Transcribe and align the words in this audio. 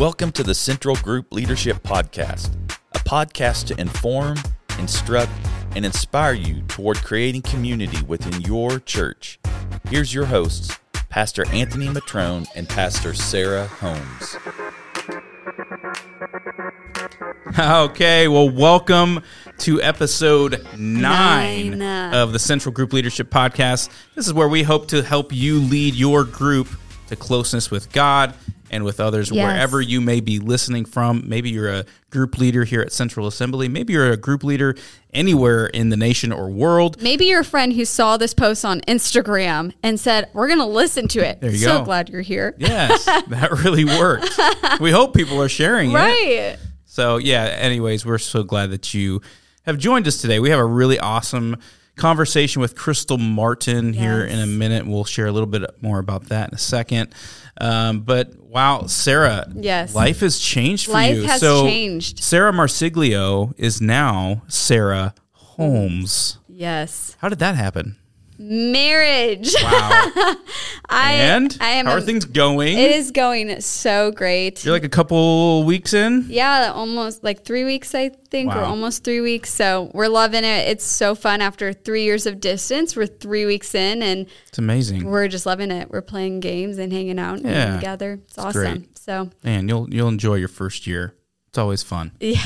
Welcome 0.00 0.32
to 0.32 0.42
the 0.42 0.54
Central 0.54 0.96
Group 0.96 1.30
Leadership 1.30 1.82
Podcast, 1.82 2.54
a 2.94 2.98
podcast 3.00 3.66
to 3.66 3.78
inform, 3.78 4.38
instruct, 4.78 5.30
and 5.76 5.84
inspire 5.84 6.32
you 6.32 6.62
toward 6.62 6.96
creating 7.04 7.42
community 7.42 8.02
within 8.04 8.40
your 8.40 8.78
church. 8.80 9.38
Here's 9.90 10.14
your 10.14 10.24
hosts, 10.24 10.74
Pastor 11.10 11.46
Anthony 11.48 11.88
Matrone 11.88 12.46
and 12.56 12.66
Pastor 12.66 13.12
Sarah 13.12 13.66
Holmes. 13.66 14.38
Okay, 17.58 18.26
well, 18.26 18.48
welcome 18.48 19.22
to 19.58 19.82
episode 19.82 20.66
nine, 20.78 21.78
Nine. 21.78 22.14
of 22.14 22.32
the 22.32 22.38
Central 22.38 22.72
Group 22.72 22.94
Leadership 22.94 23.28
Podcast. 23.28 23.90
This 24.14 24.26
is 24.26 24.32
where 24.32 24.48
we 24.48 24.62
hope 24.62 24.88
to 24.88 25.02
help 25.02 25.30
you 25.30 25.60
lead 25.60 25.94
your 25.94 26.24
group 26.24 26.68
to 27.08 27.16
closeness 27.16 27.70
with 27.70 27.92
God 27.92 28.34
and 28.70 28.84
with 28.84 29.00
others 29.00 29.30
Yes. 29.30 29.44
wherever 29.44 29.80
you 29.80 30.00
may 30.00 30.20
be 30.20 30.38
listening 30.38 30.84
from. 30.84 31.24
Maybe 31.26 31.50
you're 31.50 31.68
a 31.72 31.84
group 32.10 32.38
leader 32.38 32.64
here 32.64 32.80
at 32.80 32.92
Central 32.92 33.26
Assembly. 33.26 33.68
Maybe 33.68 33.92
you're 33.92 34.10
a 34.10 34.16
group 34.16 34.44
leader 34.44 34.74
anywhere 35.12 35.66
in 35.66 35.88
the 35.90 35.96
nation 35.96 36.32
or 36.32 36.48
world. 36.50 37.02
Maybe 37.02 37.26
you're 37.26 37.40
a 37.40 37.44
friend 37.44 37.72
who 37.72 37.84
saw 37.84 38.16
this 38.16 38.32
post 38.32 38.64
on 38.64 38.80
Instagram 38.82 39.72
and 39.82 39.98
said, 39.98 40.28
"We're 40.32 40.46
going 40.46 40.60
to 40.60 40.64
listen 40.66 41.08
to 41.08 41.20
it." 41.20 41.40
There 41.40 41.50
you 41.50 41.56
so 41.58 41.78
go. 41.80 41.84
glad 41.84 42.08
you're 42.08 42.20
here. 42.22 42.54
Yes, 42.58 43.04
that 43.28 43.50
really 43.64 43.84
worked. 43.84 44.38
We 44.80 44.90
hope 44.92 45.14
people 45.14 45.40
are 45.42 45.48
sharing 45.48 45.90
it. 45.90 45.94
Right. 45.94 46.56
So, 46.86 47.16
yeah, 47.18 47.44
anyways, 47.44 48.04
we're 48.04 48.18
so 48.18 48.42
glad 48.42 48.70
that 48.72 48.94
you 48.94 49.20
have 49.64 49.78
joined 49.78 50.06
us 50.08 50.20
today. 50.20 50.38
We 50.40 50.50
have 50.50 50.58
a 50.58 50.64
really 50.64 50.98
awesome 50.98 51.56
conversation 52.00 52.60
with 52.60 52.74
Crystal 52.76 53.18
Martin 53.18 53.92
here 53.92 54.24
in 54.24 54.38
a 54.40 54.46
minute. 54.46 54.86
We'll 54.86 55.04
share 55.04 55.26
a 55.26 55.32
little 55.32 55.46
bit 55.46 55.62
more 55.82 55.98
about 55.98 56.24
that 56.30 56.48
in 56.48 56.54
a 56.54 56.58
second. 56.58 57.14
Um, 57.60 58.00
but 58.00 58.34
wow, 58.38 58.86
Sarah, 58.86 59.46
Yes. 59.54 59.94
life 59.94 60.20
has 60.20 60.38
changed 60.38 60.86
for 60.86 60.92
Life 60.92 61.16
you. 61.16 61.22
has 61.24 61.40
so 61.40 61.64
changed. 61.64 62.22
Sarah 62.22 62.52
Marsiglio 62.52 63.52
is 63.58 63.80
now 63.80 64.42
Sarah 64.48 65.14
Holmes. 65.32 66.38
Yes. 66.48 67.16
How 67.20 67.28
did 67.28 67.38
that 67.40 67.54
happen? 67.54 67.96
Marriage. 68.42 69.54
Wow. 69.62 69.90
I 70.88 71.12
and 71.12 71.56
I 71.60 71.68
am 71.72 71.84
how 71.86 71.92
are 71.92 72.00
things 72.00 72.24
going? 72.24 72.78
It 72.78 72.90
is 72.92 73.10
going 73.10 73.60
so 73.60 74.10
great. 74.12 74.64
You're 74.64 74.72
like 74.72 74.82
a 74.84 74.88
couple 74.88 75.62
weeks 75.64 75.92
in. 75.92 76.24
yeah, 76.28 76.72
almost 76.74 77.22
like 77.22 77.44
three 77.44 77.64
weeks, 77.64 77.94
I 77.94 78.08
think, 78.30 78.50
or 78.52 78.56
Wow. 78.62 78.70
almost 78.70 79.04
three 79.04 79.20
weeks. 79.20 79.52
So 79.52 79.90
we're 79.92 80.08
loving 80.08 80.42
it. 80.44 80.68
It's 80.68 80.84
so 80.86 81.14
fun 81.14 81.42
after 81.42 81.72
three 81.74 82.04
years 82.04 82.24
of 82.26 82.40
distance. 82.40 82.96
We're 82.96 83.06
three 83.06 83.44
weeks 83.44 83.74
in 83.74 84.02
and 84.02 84.26
It's 84.48 84.58
amazing. 84.58 85.04
we're 85.04 85.28
just 85.28 85.44
loving 85.44 85.70
it. 85.70 85.90
We're 85.90 86.00
playing 86.00 86.40
games 86.40 86.78
and 86.78 86.90
hanging 86.92 87.18
out 87.18 87.40
and 87.40 87.46
Yeah. 87.46 87.76
together. 87.76 88.20
It's, 88.26 88.38
awesome. 88.38 88.52
great. 88.62 88.98
So 88.98 89.30
Man, 89.44 89.68
you'll 89.68 89.92
you'll 89.92 90.08
enjoy 90.08 90.36
your 90.36 90.48
first 90.48 90.86
year. 90.86 91.14
It's 91.50 91.58
always 91.58 91.82
fun. 91.82 92.12
yeah, 92.20 92.40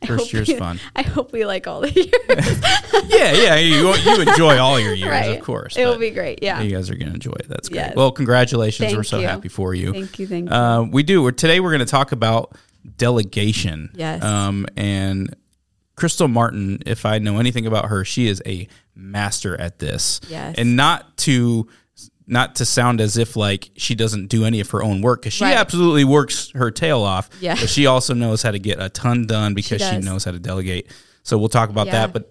I 0.00 0.06
First 0.06 0.32
year's 0.32 0.48
we- 0.48 0.56
fun. 0.56 0.80
I 0.96 1.02
hope 1.02 1.30
we 1.30 1.44
like 1.44 1.66
all 1.66 1.82
the 1.82 1.92
years. 1.92 2.62
yeah, 3.10 3.32
yeah. 3.32 3.56
You 3.56 3.94
you 3.96 4.22
enjoy 4.22 4.56
all 4.56 4.80
your 4.80 4.94
years, 4.94 5.10
right. 5.10 5.38
of 5.38 5.44
course. 5.44 5.76
It 5.76 5.84
will 5.84 5.98
be 5.98 6.08
great. 6.08 6.42
Yeah. 6.42 6.62
You 6.62 6.74
guys 6.74 6.88
are 6.88 6.94
going 6.94 7.08
to 7.08 7.14
enjoy 7.14 7.34
it. 7.38 7.50
That's 7.50 7.68
great. 7.68 7.80
Yes. 7.80 7.96
Well, 7.96 8.10
congratulations. 8.12 8.86
Thank 8.86 8.96
we're 8.96 9.02
so 9.02 9.18
you. 9.18 9.26
happy 9.26 9.48
for 9.48 9.74
you. 9.74 9.92
Thank 9.92 10.18
you. 10.18 10.26
Thank 10.26 10.48
you. 10.48 10.56
Uh, 10.56 10.84
we 10.90 11.02
do. 11.02 11.22
We're, 11.22 11.32
today 11.32 11.60
we're 11.60 11.72
going 11.72 11.80
to 11.80 11.84
talk 11.84 12.12
about 12.12 12.56
delegation. 12.96 13.90
Yes. 13.94 14.24
Um, 14.24 14.66
and 14.74 15.36
Crystal 15.96 16.26
Martin, 16.26 16.82
if 16.86 17.04
I 17.04 17.18
know 17.18 17.38
anything 17.38 17.66
about 17.66 17.90
her, 17.90 18.06
she 18.06 18.26
is 18.26 18.42
a 18.46 18.68
master 18.94 19.60
at 19.60 19.80
this. 19.80 20.22
Yes. 20.28 20.54
And 20.56 20.76
not 20.76 21.18
to 21.18 21.68
not 22.26 22.56
to 22.56 22.64
sound 22.64 23.00
as 23.00 23.16
if 23.18 23.36
like 23.36 23.70
she 23.76 23.94
doesn't 23.94 24.28
do 24.28 24.44
any 24.44 24.60
of 24.60 24.70
her 24.70 24.82
own 24.82 25.02
work 25.02 25.20
because 25.22 25.34
she 25.34 25.44
Right. 25.44 25.56
absolutely 25.56 26.04
works 26.04 26.50
her 26.54 26.70
tail 26.70 27.02
off. 27.02 27.28
Yeah. 27.40 27.54
But 27.54 27.68
she 27.68 27.86
also 27.86 28.14
knows 28.14 28.42
how 28.42 28.50
to 28.50 28.58
get 28.58 28.80
a 28.80 28.88
ton 28.88 29.26
done 29.26 29.52
because 29.54 29.82
she, 29.82 29.90
does. 29.96 30.04
knows 30.04 30.24
how 30.24 30.30
to 30.30 30.38
delegate. 30.38 30.90
So 31.26 31.38
we'll 31.38 31.48
talk 31.48 31.70
about 31.70 31.86
Yeah. 31.86 32.06
that. 32.06 32.12
But 32.12 32.28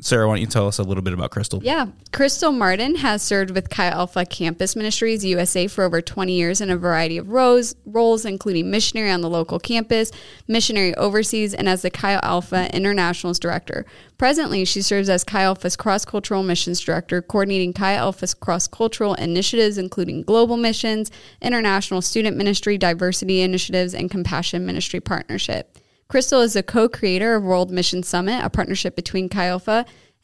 Sarah, 0.00 0.28
why 0.28 0.34
don't 0.34 0.40
you 0.40 0.46
tell 0.46 0.68
us 0.68 0.78
a 0.78 0.84
little 0.84 1.02
bit 1.02 1.12
about 1.12 1.32
Crystal? 1.32 1.60
Yeah. 1.64 1.86
Crystal 2.12 2.52
Martin 2.52 2.94
has 2.94 3.20
served 3.20 3.50
with 3.50 3.68
Chi 3.70 3.86
Alpha 3.88 4.24
Campus 4.24 4.76
Ministries 4.76 5.24
USA 5.24 5.66
for 5.66 5.82
over 5.82 6.00
20 6.00 6.32
years 6.32 6.60
in 6.60 6.70
a 6.70 6.76
variety 6.76 7.18
of 7.18 7.28
roles, 7.28 7.74
roles 7.84 8.24
including 8.24 8.70
missionary 8.70 9.10
on 9.10 9.20
the 9.20 9.28
local 9.28 9.58
campus, 9.58 10.12
missionary 10.46 10.94
overseas, 10.94 11.54
and 11.54 11.68
as 11.68 11.82
the 11.82 11.90
Chi 11.90 12.12
Alpha 12.22 12.72
Internationals 12.72 13.40
Director. 13.40 13.84
Presently, 14.16 14.64
she 14.64 14.80
serves 14.80 15.08
as 15.08 15.24
Chi 15.24 15.42
Alpha's 15.42 15.74
Cross 15.74 16.04
Cultural 16.04 16.44
Missions 16.44 16.78
Director, 16.80 17.20
coordinating 17.20 17.72
Chi 17.72 17.94
Alpha's 17.94 18.32
cross 18.32 18.68
cultural 18.68 19.14
initiatives, 19.14 19.76
including 19.76 20.22
global 20.22 20.56
missions, 20.56 21.10
international 21.42 22.00
student 22.00 22.36
ministry, 22.36 22.78
diversity 22.78 23.40
initiatives, 23.40 23.92
and 23.92 24.08
compassion 24.08 24.64
ministry 24.64 25.00
partnership. 25.00 25.76
Crystal 26.08 26.40
is 26.40 26.54
a 26.54 26.62
co-creator 26.62 27.34
of 27.34 27.42
World 27.42 27.70
Mission 27.70 28.02
Summit, 28.04 28.44
a 28.44 28.48
partnership 28.48 28.94
between 28.94 29.28
Chi 29.28 29.46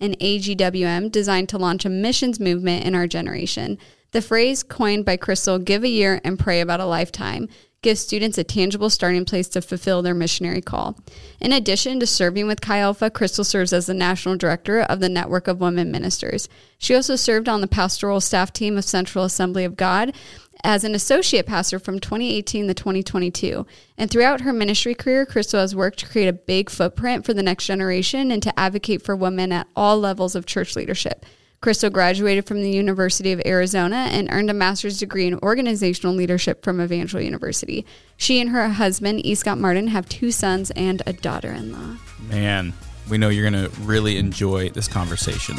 and 0.01 0.19
AGWM 0.19 1.11
designed 1.11 1.49
to 1.49 1.59
launch 1.59 1.85
a 1.85 1.89
missions 1.89 2.39
movement 2.39 2.85
in 2.85 2.95
our 2.95 3.09
generation. 3.09 3.79
The 4.13 4.23
phrase 4.23 4.63
coined 4.63 5.05
by 5.05 5.17
Crystal, 5.17 5.59
give 5.59 5.83
a 5.83 5.89
year 5.89 6.21
and 6.23 6.39
pray 6.39 6.61
about 6.61 6.79
a 6.79 6.87
lifetime, 6.87 7.49
gives 7.83 8.01
students 8.01 8.39
a 8.39 8.45
tangible 8.45 8.91
starting 8.91 9.25
place 9.25 9.49
to 9.49 9.61
fulfill 9.61 10.03
their 10.03 10.15
missionary 10.15 10.61
call. 10.61 10.97
In 11.41 11.53
addition 11.53 11.99
to 11.99 12.07
serving 12.07 12.47
with 12.47 12.61
Chi 12.61 12.93
Crystal 13.11 13.43
serves 13.43 13.73
as 13.73 13.87
the 13.87 13.95
national 13.95 14.37
director 14.37 14.83
of 14.83 15.01
the 15.01 15.09
Network 15.09 15.49
of 15.49 15.61
Women 15.61 15.91
Ministers. 15.91 16.49
She 16.79 16.95
also 16.95 17.17
served 17.17 17.49
on 17.49 17.61
the 17.61 17.67
pastoral 17.67 18.21
staff 18.21 18.53
team 18.53 18.79
of 18.79 18.85
Central 18.85 19.25
Assembly 19.25 19.65
of 19.65 19.77
God 19.77 20.15
as 20.65 20.85
an 20.85 20.95
associate 20.95 21.47
pastor 21.47 21.79
from 21.79 21.99
2018 21.99 22.69
to 22.69 22.75
2022. 22.75 23.67
And 23.99 24.11
throughout 24.11 24.43
her 24.43 24.53
ministry 24.53 24.95
career, 24.95 25.27
Crystal 25.27 25.61
has 25.61 25.75
worked 25.75 25.99
to 26.01 26.09
create 26.09 26.29
a 26.29 26.33
big 26.33 26.71
footprint 26.71 27.25
for 27.25 27.35
the 27.35 27.43
next 27.43 27.67
generation 27.67 28.31
and 28.31 28.43
to 28.43 28.59
advocate 28.59 29.03
for 29.03 29.17
women 29.17 29.53
at 29.53 29.67
all 29.75 29.99
levels 29.99 30.35
of 30.35 30.47
church 30.47 30.77
leadership. 30.77 31.27
Crystal 31.61 31.91
graduated 31.91 32.45
from 32.45 32.61
the 32.61 32.71
University 32.71 33.31
of 33.31 33.41
Arizona 33.47 34.09
and 34.11 34.29
earned 34.33 34.51
a 34.51 34.55
master's 34.55 34.99
degree 34.99 35.29
in 35.29 35.39
organizational 35.39 36.13
leadership 36.13 36.65
from 36.65 36.81
Evangel 36.81 37.21
University. 37.21 37.87
She 38.17 38.41
and 38.41 38.51
her 38.51 38.69
husband, 38.69 39.25
E. 39.25 39.37
Scott 39.37 39.59
Martin, 39.59 39.87
have 39.87 40.09
two 40.09 40.33
sons 40.33 40.73
and 40.73 41.03
a 41.07 41.13
daughter 41.13 41.53
in 41.53 41.73
law. 41.73 41.99
Man, 42.29 42.73
we 43.09 43.17
know 43.17 43.29
you're 43.29 43.49
going 43.49 43.71
to 43.71 43.71
really 43.83 44.19
enjoy 44.19 44.71
this 44.71 44.89
conversation. 44.89 45.57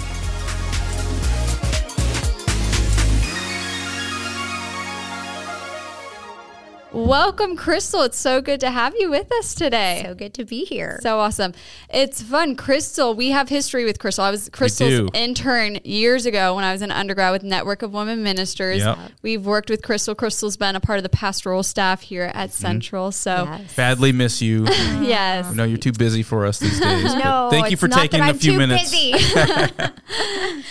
Welcome, 6.94 7.56
Crystal. 7.56 8.04
It's 8.04 8.18
so 8.20 8.40
good 8.40 8.60
to 8.60 8.70
have 8.70 8.94
you 8.96 9.10
with 9.10 9.32
us 9.34 9.56
today. 9.56 10.04
So 10.06 10.14
good 10.14 10.36
to 10.36 10.46
be 10.46 10.64
here. 10.64 11.00
So 11.02 11.18
awesome. 11.20 11.54
It's 11.90 12.22
fun. 12.22 12.56
Crystal, 12.56 13.16
we 13.16 13.32
have 13.32 13.50
history 13.50 13.84
with 13.84 13.98
Crystal. 13.98 14.24
I 14.24 14.30
was. 14.30 14.48
Crystal's 14.50 15.10
intern 15.16 15.80
years 15.84 16.28
ago 16.28 16.56
when 16.56 16.64
I 16.64 16.72
was 16.72 16.84
an 16.84 16.92
undergrad 16.92 17.32
with 17.32 17.42
Network 17.42 17.82
of 17.82 17.94
Women 17.94 18.22
Ministers. 18.22 18.78
Yep. 18.82 18.98
We've 19.24 19.44
worked 19.44 19.72
with 19.72 19.82
Crystal. 19.82 20.14
Crystal's 20.14 20.56
been 20.56 20.76
a 20.76 20.80
part 20.80 21.00
of 21.00 21.04
the 21.04 21.10
pastoral 21.10 21.64
staff 21.64 22.02
here 22.02 22.32
at 22.36 22.44
Mm-hmm. 22.54 22.62
Central. 22.62 23.12
So, 23.12 23.46
Yes. 23.50 23.76
Badly 23.76 24.12
miss 24.12 24.42
you. 24.42 24.66
I 24.70 25.02
yes. 25.04 25.52
know 25.56 25.64
you're 25.64 25.78
too 25.80 25.94
busy 25.94 26.22
for 26.22 26.46
us 26.46 26.60
these 26.60 26.80
days. 26.80 27.16
No, 27.16 27.48
thank 27.50 27.72
you 27.72 27.78
for 27.78 27.88
not 27.88 28.00
taking 28.02 28.20
that 28.20 28.28
a 28.28 28.30
I'm 28.34 28.38
few 28.38 28.56
minutes. 28.58 28.92
busy. 28.92 29.14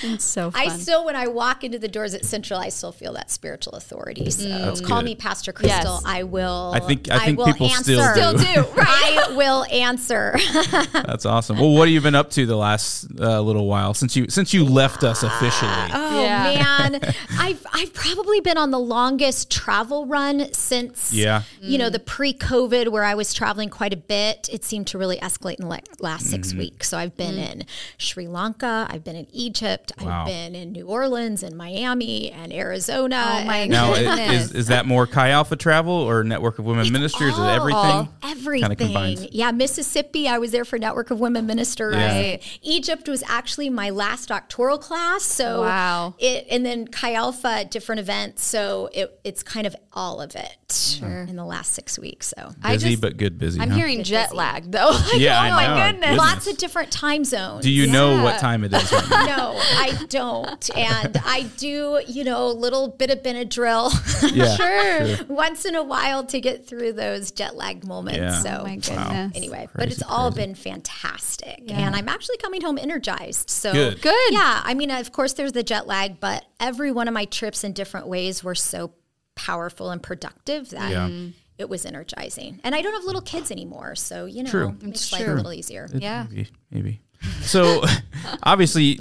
It's 0.04 0.24
so 0.24 0.50
fun. 0.50 0.60
I 0.60 0.68
still, 0.68 1.04
when 1.04 1.14
I 1.14 1.28
walk 1.28 1.62
into 1.62 1.78
the 1.78 1.86
doors 1.88 2.12
at 2.14 2.24
Central, 2.24 2.58
I 2.58 2.70
still 2.70 2.90
feel 2.92 3.12
that 3.12 3.30
spiritual 3.30 3.74
authority. 3.74 4.28
So 4.30 4.74
call 4.84 4.98
good. 4.98 5.04
me 5.04 5.14
Pastor 5.14 5.52
Crystal. 5.52 5.94
Yes. 5.94 6.02
I 6.12 6.22
will. 6.24 6.72
I 6.74 6.80
think- 6.80 7.10
I 7.10 7.24
think 7.24 7.38
will 7.38 7.46
people 7.46 7.68
answer. 7.68 7.82
still 7.94 8.32
do. 8.34 8.38
Still 8.38 8.64
do. 8.64 8.70
Right. 8.72 8.86
I 9.30 9.34
will 9.36 9.64
answer. 9.70 10.36
That's 10.92 11.24
awesome. 11.26 11.58
Well, 11.58 11.72
what 11.72 11.88
have 11.88 11.92
you 11.94 12.00
been 12.00 12.14
up 12.14 12.30
to 12.32 12.44
the 12.46 12.56
last 12.56 13.06
uh, 13.18 13.40
little 13.40 13.66
while 13.66 13.94
since 13.94 14.14
you 14.16 14.26
since 14.28 14.52
you 14.54 14.64
left 14.64 15.02
us 15.04 15.22
officially? 15.22 15.70
Oh 15.92 16.22
Yeah. 16.22 16.42
man, 16.90 17.00
I've 17.38 17.64
I've 17.72 17.92
probably 17.94 18.40
been 18.40 18.58
on 18.58 18.70
the 18.70 18.78
longest 18.78 19.50
travel 19.50 20.06
run 20.06 20.52
since 20.52 21.12
Yeah. 21.12 21.42
you 21.60 21.78
know 21.78 21.88
the 21.90 21.98
pre-COVID 21.98 22.88
where 22.88 23.04
I 23.04 23.14
was 23.14 23.32
traveling 23.34 23.68
quite 23.70 23.92
a 23.92 23.96
bit. 23.96 24.48
It 24.52 24.64
seemed 24.64 24.86
to 24.88 24.98
really 24.98 25.16
escalate 25.18 25.54
in 25.56 25.62
the 25.64 25.68
like 25.70 25.86
last 26.00 26.26
6 26.30 26.48
Mm-hmm. 26.48 26.58
weeks. 26.58 26.88
So 26.88 26.98
I've 26.98 27.16
been 27.16 27.36
in 27.38 27.64
Sri 27.98 28.26
Lanka, 28.28 28.86
I've 28.90 29.04
been 29.04 29.16
in 29.16 29.26
Egypt, 29.32 29.92
Wow. 30.00 30.20
I've 30.22 30.26
been 30.26 30.54
in 30.54 30.72
New 30.72 30.86
Orleans 30.86 31.42
and 31.42 31.56
Miami 31.56 32.30
and 32.30 32.52
Arizona. 32.52 33.24
Oh, 33.40 33.44
my 33.44 33.56
and- 33.58 33.70
Now, 33.70 33.94
Goodness. 33.94 34.46
is, 34.46 34.52
is 34.52 34.66
that 34.68 34.86
more 34.86 35.06
Chi 35.06 35.30
Alpha 35.30 35.56
travel 35.56 36.01
or 36.02 36.24
Network 36.24 36.58
of 36.58 36.64
Women 36.64 36.90
Ministers? 36.92 37.32
Is 37.32 37.38
it 37.38 37.40
all- 37.42 37.48
everything? 37.48 38.08
Everything. 38.22 38.76
Kinda. 38.76 39.28
Yeah, 39.32 39.50
Mississippi, 39.52 40.28
I 40.28 40.38
was 40.38 40.50
there 40.52 40.64
for 40.64 40.78
Network 40.78 41.10
of 41.10 41.20
Women 41.20 41.46
Ministers. 41.46 41.94
Yeah. 41.96 42.18
Right. 42.20 42.58
Egypt 42.62 43.08
was 43.08 43.22
actually 43.28 43.70
my 43.70 43.90
last 43.90 44.28
doctoral 44.28 44.78
class. 44.78 45.22
So 45.22 45.62
Wow. 45.62 46.14
it 46.18 46.46
and 46.50 46.64
then 46.66 46.86
Chi 46.88 47.14
Alpha 47.14 47.64
different 47.64 48.00
events. 48.00 48.44
So 48.44 48.90
it, 48.92 49.18
it's 49.24 49.42
kind 49.42 49.66
of 49.66 49.76
all 49.92 50.20
of 50.20 50.34
it 50.34 50.98
in 51.02 51.36
the 51.36 51.44
last 51.44 51.72
six 51.74 51.98
weeks. 51.98 52.32
So 52.36 52.50
I 52.62 52.72
Busy 52.74 52.90
just- 52.90 53.02
but 53.02 53.16
good 53.16 53.38
busy. 53.38 53.60
I'm 53.60 53.70
huh? 53.70 53.76
hearing 53.76 54.02
jet 54.04 54.34
lag 54.34 54.70
though. 54.70 54.90
Like, 55.12 55.20
Yeah, 55.20 55.38
oh 55.38 55.42
I 55.42 55.50
my 55.50 55.66
know. 55.66 55.74
goodness. 55.92 55.92
Goodness. 56.10 56.18
lots 56.18 56.46
of 56.46 56.56
different 56.58 56.90
time 56.90 57.24
zones. 57.24 57.62
Do 57.64 57.70
you 57.70 57.86
know 57.86 58.22
what 58.22 58.38
time 58.40 58.64
it 58.64 58.72
is 58.72 58.90
right 58.92 59.08
no, 59.10 59.54
I 59.58 59.98
don't. 60.08 60.76
And 60.76 61.16
I 61.24 61.42
do, 61.58 62.00
you 62.06 62.24
know, 62.24 62.46
a 62.46 62.52
little 62.52 62.88
bit 62.88 63.10
of 63.10 63.22
Benadryl 63.22 63.92
Yeah. 64.34 64.56
Sure. 64.56 65.24
once 65.28 65.64
in 65.64 65.74
a 65.74 65.82
while 65.82 65.91
to 66.28 66.40
get 66.40 66.66
through 66.66 66.92
those 66.94 67.30
jet 67.30 67.56
lag 67.56 67.84
moments. 67.86 68.18
Yeah. 68.18 68.38
So 68.40 68.58
Oh 68.60 68.64
my 68.64 68.76
goodness. 68.76 69.32
anyway, 69.36 69.68
but 69.74 69.82
Crazy, 69.82 69.92
it's 69.92 70.02
all 70.08 70.30
crazy. 70.32 70.46
been 70.46 70.54
fantastic, 70.54 71.64
and 71.70 71.94
I'm 71.94 72.08
actually 72.08 72.36
coming 72.38 72.62
home 72.62 72.78
energized. 72.78 73.50
So 73.50 73.72
Good. 73.72 74.00
Good. 74.02 74.32
Yeah, 74.32 74.60
I 74.64 74.74
mean, 74.74 74.90
of 74.90 75.12
course, 75.12 75.32
there's 75.34 75.52
the 75.52 75.62
jet 75.62 75.86
lag, 75.86 76.20
but 76.20 76.44
every 76.60 76.92
one 76.92 77.08
of 77.08 77.14
my 77.14 77.24
trips 77.26 77.64
in 77.64 77.72
different 77.72 78.06
ways 78.06 78.42
were 78.44 78.54
so 78.54 78.92
powerful 79.34 79.90
and 79.90 80.02
productive 80.02 80.70
that. 80.70 80.90
Yeah. 80.90 81.28
It 81.58 81.68
was 81.68 81.84
energizing, 81.86 82.58
and 82.64 82.74
I 82.74 82.82
don't 82.82 82.94
have 82.94 83.04
little 83.04 83.20
kids 83.20 83.52
anymore, 83.52 83.94
so 83.94 84.24
you 84.24 84.42
know, 84.42 84.50
True. 84.50 84.68
it 84.70 84.82
makes 84.82 85.02
It's 85.02 85.12
life 85.12 85.22
true. 85.24 85.34
a 85.34 85.36
little 85.36 85.52
easier. 85.52 85.86
Yeah. 85.94 86.26
Maybe. 86.28 86.48
maybe. 86.72 87.00
So, 87.42 87.84
obviously, 88.42 88.98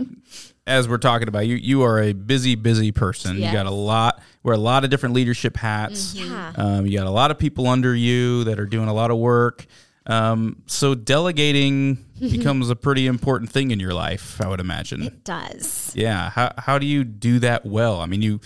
as 0.67 0.87
we're 0.87 0.99
talking 0.99 1.27
about, 1.27 1.47
you 1.47 1.55
you 1.55 1.81
are 1.83 1.99
a 2.03 2.13
busy, 2.13 2.53
busy 2.55 2.91
person. 2.91 3.37
You 3.37 3.51
got 3.51 3.65
a 3.65 3.71
lot, 3.71 4.21
wear 4.43 4.55
a 4.55 4.59
lot 4.59 4.83
of 4.83 4.89
different 4.89 5.15
leadership 5.15 5.57
hats. 5.57 6.15
Yeah. 6.15 6.53
Um, 6.55 6.85
you 6.85 6.97
got 6.97 7.07
a 7.07 7.11
lot 7.11 7.31
of 7.31 7.37
people 7.37 7.67
under 7.67 7.95
you 7.95 8.43
that 8.45 8.59
are 8.59 8.65
doing 8.65 8.87
a 8.87 8.93
lot 8.93 9.11
of 9.11 9.17
work. 9.17 9.65
Um, 10.07 10.63
so 10.65 10.95
delegating 10.95 12.05
becomes 12.19 12.69
a 12.69 12.75
pretty 12.75 13.07
important 13.07 13.51
thing 13.51 13.71
in 13.71 13.79
your 13.79 13.93
life, 13.93 14.41
I 14.41 14.47
would 14.47 14.59
imagine. 14.59 15.03
It 15.03 15.23
does. 15.23 15.93
Yeah. 15.95 16.29
How 16.31 16.53
how 16.57 16.79
do 16.79 16.85
you 16.85 17.03
do 17.03 17.39
that 17.39 17.65
well? 17.65 17.99
I 18.01 18.07
mean, 18.07 18.21
you, 18.21 18.39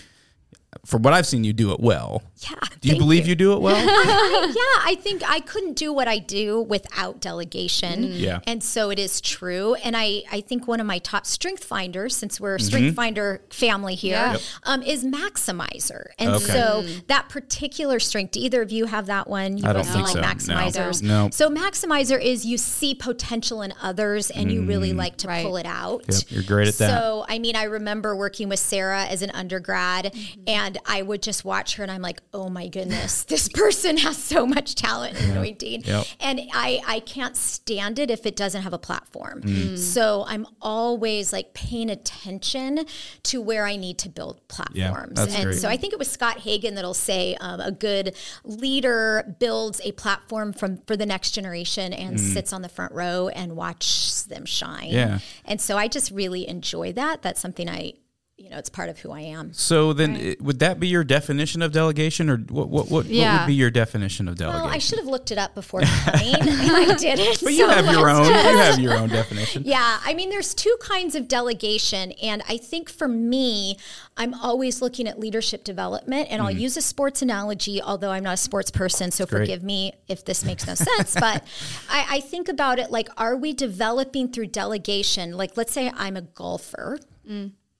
from 0.84 1.02
what 1.02 1.14
I've 1.14 1.26
seen, 1.26 1.44
you 1.44 1.52
do 1.54 1.72
it 1.72 1.80
well. 1.80 2.22
Yeah. 2.38 2.54
Do 2.80 2.88
you 2.88 2.96
believe 2.98 3.26
you. 3.26 3.34
do 3.34 3.54
it 3.54 3.60
well? 3.60 3.76
yeah, 3.84 4.82
I 4.84 4.96
think 5.00 5.22
I 5.28 5.40
couldn't 5.40 5.74
do 5.74 5.92
what 5.92 6.06
I 6.06 6.18
do 6.18 6.60
without 6.60 7.20
delegation. 7.20 8.04
Mm. 8.04 8.20
Yeah. 8.20 8.40
And 8.46 8.62
so 8.62 8.90
it 8.90 8.98
is 8.98 9.20
true. 9.22 9.74
And 9.76 9.96
I, 9.96 10.22
I 10.30 10.42
think 10.42 10.68
one 10.68 10.80
of 10.80 10.86
my 10.86 10.98
top 10.98 11.24
strength 11.24 11.64
finders, 11.64 12.14
since 12.14 12.38
we're 12.38 12.56
a 12.56 12.58
mm-hmm. 12.58 12.66
strength 12.66 12.96
finder 12.96 13.40
family 13.50 13.94
here, 13.94 14.16
Yeah. 14.16 14.32
Yep. 14.32 14.40
um, 14.64 14.82
is 14.82 15.04
maximizer. 15.04 16.08
And 16.18 16.30
Okay. 16.30 16.44
so 16.44 16.82
mm. 16.82 17.06
that 17.06 17.28
particular 17.30 17.98
strength, 17.98 18.32
do 18.32 18.40
either 18.40 18.60
of 18.60 18.70
you 18.70 18.86
have 18.86 19.06
that 19.06 19.28
one? 19.28 19.56
You 19.56 19.66
I 19.66 19.72
don't 19.72 19.84
think 19.84 20.14
like 20.14 20.40
so. 20.40 20.52
Maximizers. 20.52 21.02
No. 21.02 21.30
So 21.32 21.48
maximizer 21.48 22.20
is 22.20 22.44
you 22.44 22.58
see 22.58 22.94
potential 22.94 23.62
in 23.62 23.72
others 23.80 24.30
and 24.30 24.52
you 24.52 24.62
really 24.62 24.92
mm. 24.92 24.96
like 24.98 25.16
to 25.18 25.28
Right. 25.28 25.44
pull 25.44 25.56
it 25.56 25.66
out. 25.66 26.04
Yep, 26.08 26.22
you're 26.28 26.42
great 26.42 26.68
at 26.68 26.74
that. 26.78 26.90
So 26.90 27.24
I 27.28 27.38
mean, 27.38 27.56
I 27.56 27.64
remember 27.64 28.14
working 28.14 28.48
with 28.48 28.58
Sarah 28.58 29.04
as 29.06 29.22
an 29.22 29.30
undergrad, 29.30 30.12
mm-hmm. 30.12 30.40
and 30.46 30.78
I 30.86 31.02
would 31.02 31.22
just 31.22 31.44
watch 31.44 31.76
her, 31.76 31.82
and 31.82 31.90
I'm 31.90 32.02
like, 32.02 32.20
oh 32.36 32.48
my 32.50 32.68
goodness, 32.68 33.24
this 33.32 33.48
person 33.48 33.96
has 33.96 34.16
so 34.22 34.46
much 34.46 34.74
talent 34.74 35.18
in 35.20 35.30
anointing, 35.30 35.82
Yep. 35.84 36.06
and 36.20 36.40
I 36.52 36.80
I 36.86 37.00
can't 37.00 37.36
stand 37.36 37.98
it 37.98 38.10
if 38.10 38.26
it 38.26 38.36
doesn't 38.36 38.62
have 38.62 38.72
a 38.74 38.78
platform. 38.78 39.40
Mm. 39.42 39.78
So 39.78 40.24
I'm 40.28 40.46
always 40.60 41.32
like 41.32 41.54
paying 41.54 41.88
attention 41.90 42.84
to 43.24 43.40
where 43.40 43.64
I 43.66 43.76
need 43.76 43.98
to 44.00 44.08
build 44.10 44.46
platforms, 44.48 45.14
that's 45.14 45.34
and 45.34 45.44
great. 45.44 45.58
so 45.58 45.68
I 45.68 45.76
think 45.76 45.92
it 45.94 45.98
was 45.98 46.10
Scott 46.10 46.40
Hagan 46.40 46.74
that'll 46.74 46.92
say 46.94 47.34
um, 47.40 47.60
a 47.60 47.72
good 47.72 48.14
leader 48.44 49.34
builds 49.38 49.80
a 49.84 49.92
platform 49.92 50.52
from 50.52 50.78
for 50.86 50.96
the 50.96 51.06
next 51.06 51.30
generation 51.32 51.92
and 51.92 52.20
sits 52.20 52.52
on 52.52 52.62
the 52.62 52.68
front 52.68 52.92
row 52.92 53.28
and 53.28 53.56
watches 53.56 54.24
them 54.28 54.44
shine. 54.44 54.90
Mm. 54.90 54.92
Yeah. 54.92 55.18
And 55.44 55.60
so 55.60 55.76
I 55.78 55.88
just 55.88 56.10
really 56.10 56.48
enjoy 56.48 56.92
that. 56.92 57.22
That's 57.22 57.40
something 57.40 57.68
I, 57.68 57.94
you 58.38 58.50
know, 58.50 58.58
it's 58.58 58.68
part 58.68 58.90
of 58.90 58.98
who 58.98 59.12
I 59.12 59.20
am. 59.20 59.54
So 59.54 59.94
then, 59.94 60.14
it- 60.16 60.42
would 60.42 60.58
that 60.58 60.78
be 60.78 60.88
your 60.88 61.04
definition 61.04 61.62
of 61.62 61.72
delegation, 61.72 62.28
or 62.28 62.36
what? 62.36 62.68
What, 62.68 62.88
what, 62.90 63.06
what 63.06 63.06
would 63.06 63.46
be 63.46 63.54
your 63.54 63.70
definition 63.70 64.28
of 64.28 64.36
delegation? 64.36 64.64
Well, 64.66 64.74
I 64.74 64.78
should 64.78 64.98
have 64.98 65.08
looked 65.08 65.30
it 65.30 65.38
up 65.38 65.54
before 65.54 65.80
coming, 66.04 66.34
I 66.42 66.94
didn't. 66.98 67.40
but 67.42 67.52
you 67.54 67.66
so 67.66 67.68
have 67.70 67.86
your 67.86 68.10
own. 68.10 68.26
just- 68.28 68.52
You 68.52 68.58
have 68.58 68.78
your 68.78 68.94
own 68.98 69.08
definition. 69.08 69.62
Yeah, 69.66 69.98
I 70.04 70.12
mean, 70.12 70.28
there's 70.28 70.52
two 70.54 70.76
kinds 70.80 71.14
of 71.14 71.28
delegation. 71.28 72.12
And 72.22 72.42
I 72.48 72.58
think 72.58 72.90
for 72.90 73.08
me, 73.08 73.78
I'm 74.18 74.34
always 74.34 74.82
looking 74.82 75.08
at 75.08 75.18
leadership 75.18 75.64
development. 75.64 76.28
And 76.30 76.42
I'll 76.42 76.50
use 76.50 76.76
a 76.76 76.82
sports 76.82 77.22
analogy, 77.22 77.80
although 77.82 78.10
I'm 78.10 78.24
not 78.24 78.34
a 78.34 78.36
sports 78.36 78.70
person. 78.70 79.10
So 79.10 79.24
Mm. 79.24 79.30
great. 79.30 79.40
forgive 79.40 79.62
me 79.62 79.92
if 80.08 80.24
this 80.26 80.44
makes 80.44 80.66
no 80.66 80.74
sense. 80.74 81.14
But 81.14 81.42
I, 81.88 82.06
I 82.10 82.20
think 82.20 82.48
about 82.50 82.78
it 82.78 82.90
like, 82.90 83.08
are 83.16 83.34
we 83.36 83.54
developing 83.54 84.28
through 84.30 84.48
delegation? 84.48 85.32
Like, 85.36 85.56
let's 85.56 85.72
say 85.72 85.90
I'm 85.96 86.16
a 86.16 86.22
golfer. 86.22 86.98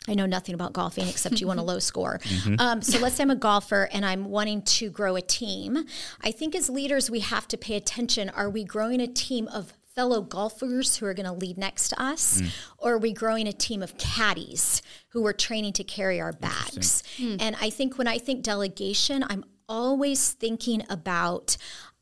I 0.08 0.14
know 0.14 0.26
nothing 0.26 0.54
about 0.54 0.72
golfing 0.72 1.08
except 1.08 1.40
you 1.40 1.46
want 1.46 1.60
a 1.60 1.62
low 1.72 1.78
score. 1.78 2.20
Um, 2.58 2.82
so 2.82 2.98
let's 2.98 3.16
say 3.16 3.22
I'm 3.22 3.30
a 3.30 3.36
golfer 3.36 3.88
and 3.92 4.04
I'm 4.04 4.26
wanting 4.26 4.62
to 4.62 4.90
grow 4.90 5.16
a 5.16 5.22
team. 5.22 5.84
I 6.22 6.30
think 6.32 6.54
as 6.54 6.68
leaders, 6.70 7.10
we 7.10 7.20
have 7.20 7.48
to 7.48 7.56
pay 7.56 7.76
attention. 7.76 8.28
Are 8.30 8.48
we 8.50 8.64
growing 8.64 9.00
a 9.00 9.06
team 9.06 9.48
of 9.48 9.72
fellow 9.94 10.20
golfers 10.20 10.96
who 10.98 11.06
are 11.06 11.14
going 11.14 11.26
to 11.26 11.32
lead 11.32 11.56
next 11.56 11.88
to 11.88 12.00
us? 12.02 12.40
Or 12.78 12.94
are 12.94 12.98
we 12.98 13.12
growing 13.12 13.46
a 13.48 13.52
team 13.52 13.82
of 13.82 13.96
caddies 13.96 14.82
who 15.08 15.26
are 15.26 15.32
training 15.32 15.72
to 15.74 15.84
carry 15.84 16.20
our 16.20 16.32
bags? 16.32 17.02
And 17.40 17.56
I 17.60 17.70
think 17.70 17.96
when 17.96 18.06
I 18.06 18.18
think 18.18 18.42
delegation, 18.42 19.24
I'm 19.28 19.44
always 19.68 20.32
thinking 20.32 20.84
about 20.90 21.56